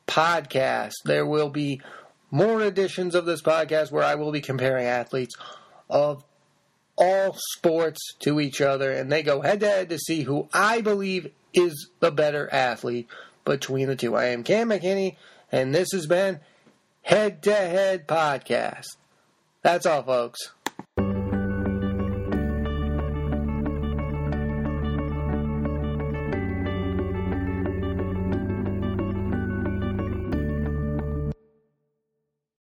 podcast. 0.07 0.93
There 1.05 1.25
will 1.25 1.49
be 1.49 1.81
more 2.29 2.61
editions 2.61 3.15
of 3.15 3.25
this 3.25 3.41
podcast 3.41 3.91
where 3.91 4.03
I 4.03 4.15
will 4.15 4.31
be 4.31 4.41
comparing 4.41 4.85
athletes 4.85 5.35
of 5.89 6.23
all 6.95 7.35
sports 7.55 7.99
to 8.19 8.39
each 8.39 8.61
other, 8.61 8.91
and 8.91 9.11
they 9.11 9.23
go 9.23 9.41
head 9.41 9.59
to 9.61 9.67
head 9.67 9.89
to 9.89 9.97
see 9.97 10.21
who 10.21 10.47
I 10.53 10.81
believe 10.81 11.31
is 11.53 11.89
the 11.99 12.11
better 12.11 12.51
athlete 12.51 13.07
between 13.45 13.87
the 13.87 13.95
two. 13.95 14.15
I 14.15 14.25
am 14.25 14.43
Cam 14.43 14.69
McKinney, 14.69 15.15
and 15.51 15.73
this 15.73 15.91
has 15.93 16.05
been 16.05 16.39
Head 17.03 17.43
to 17.43 17.53
Head 17.53 18.07
Podcast. 18.07 18.95
That's 19.61 19.85
all, 19.85 20.03
folks. 20.03 20.51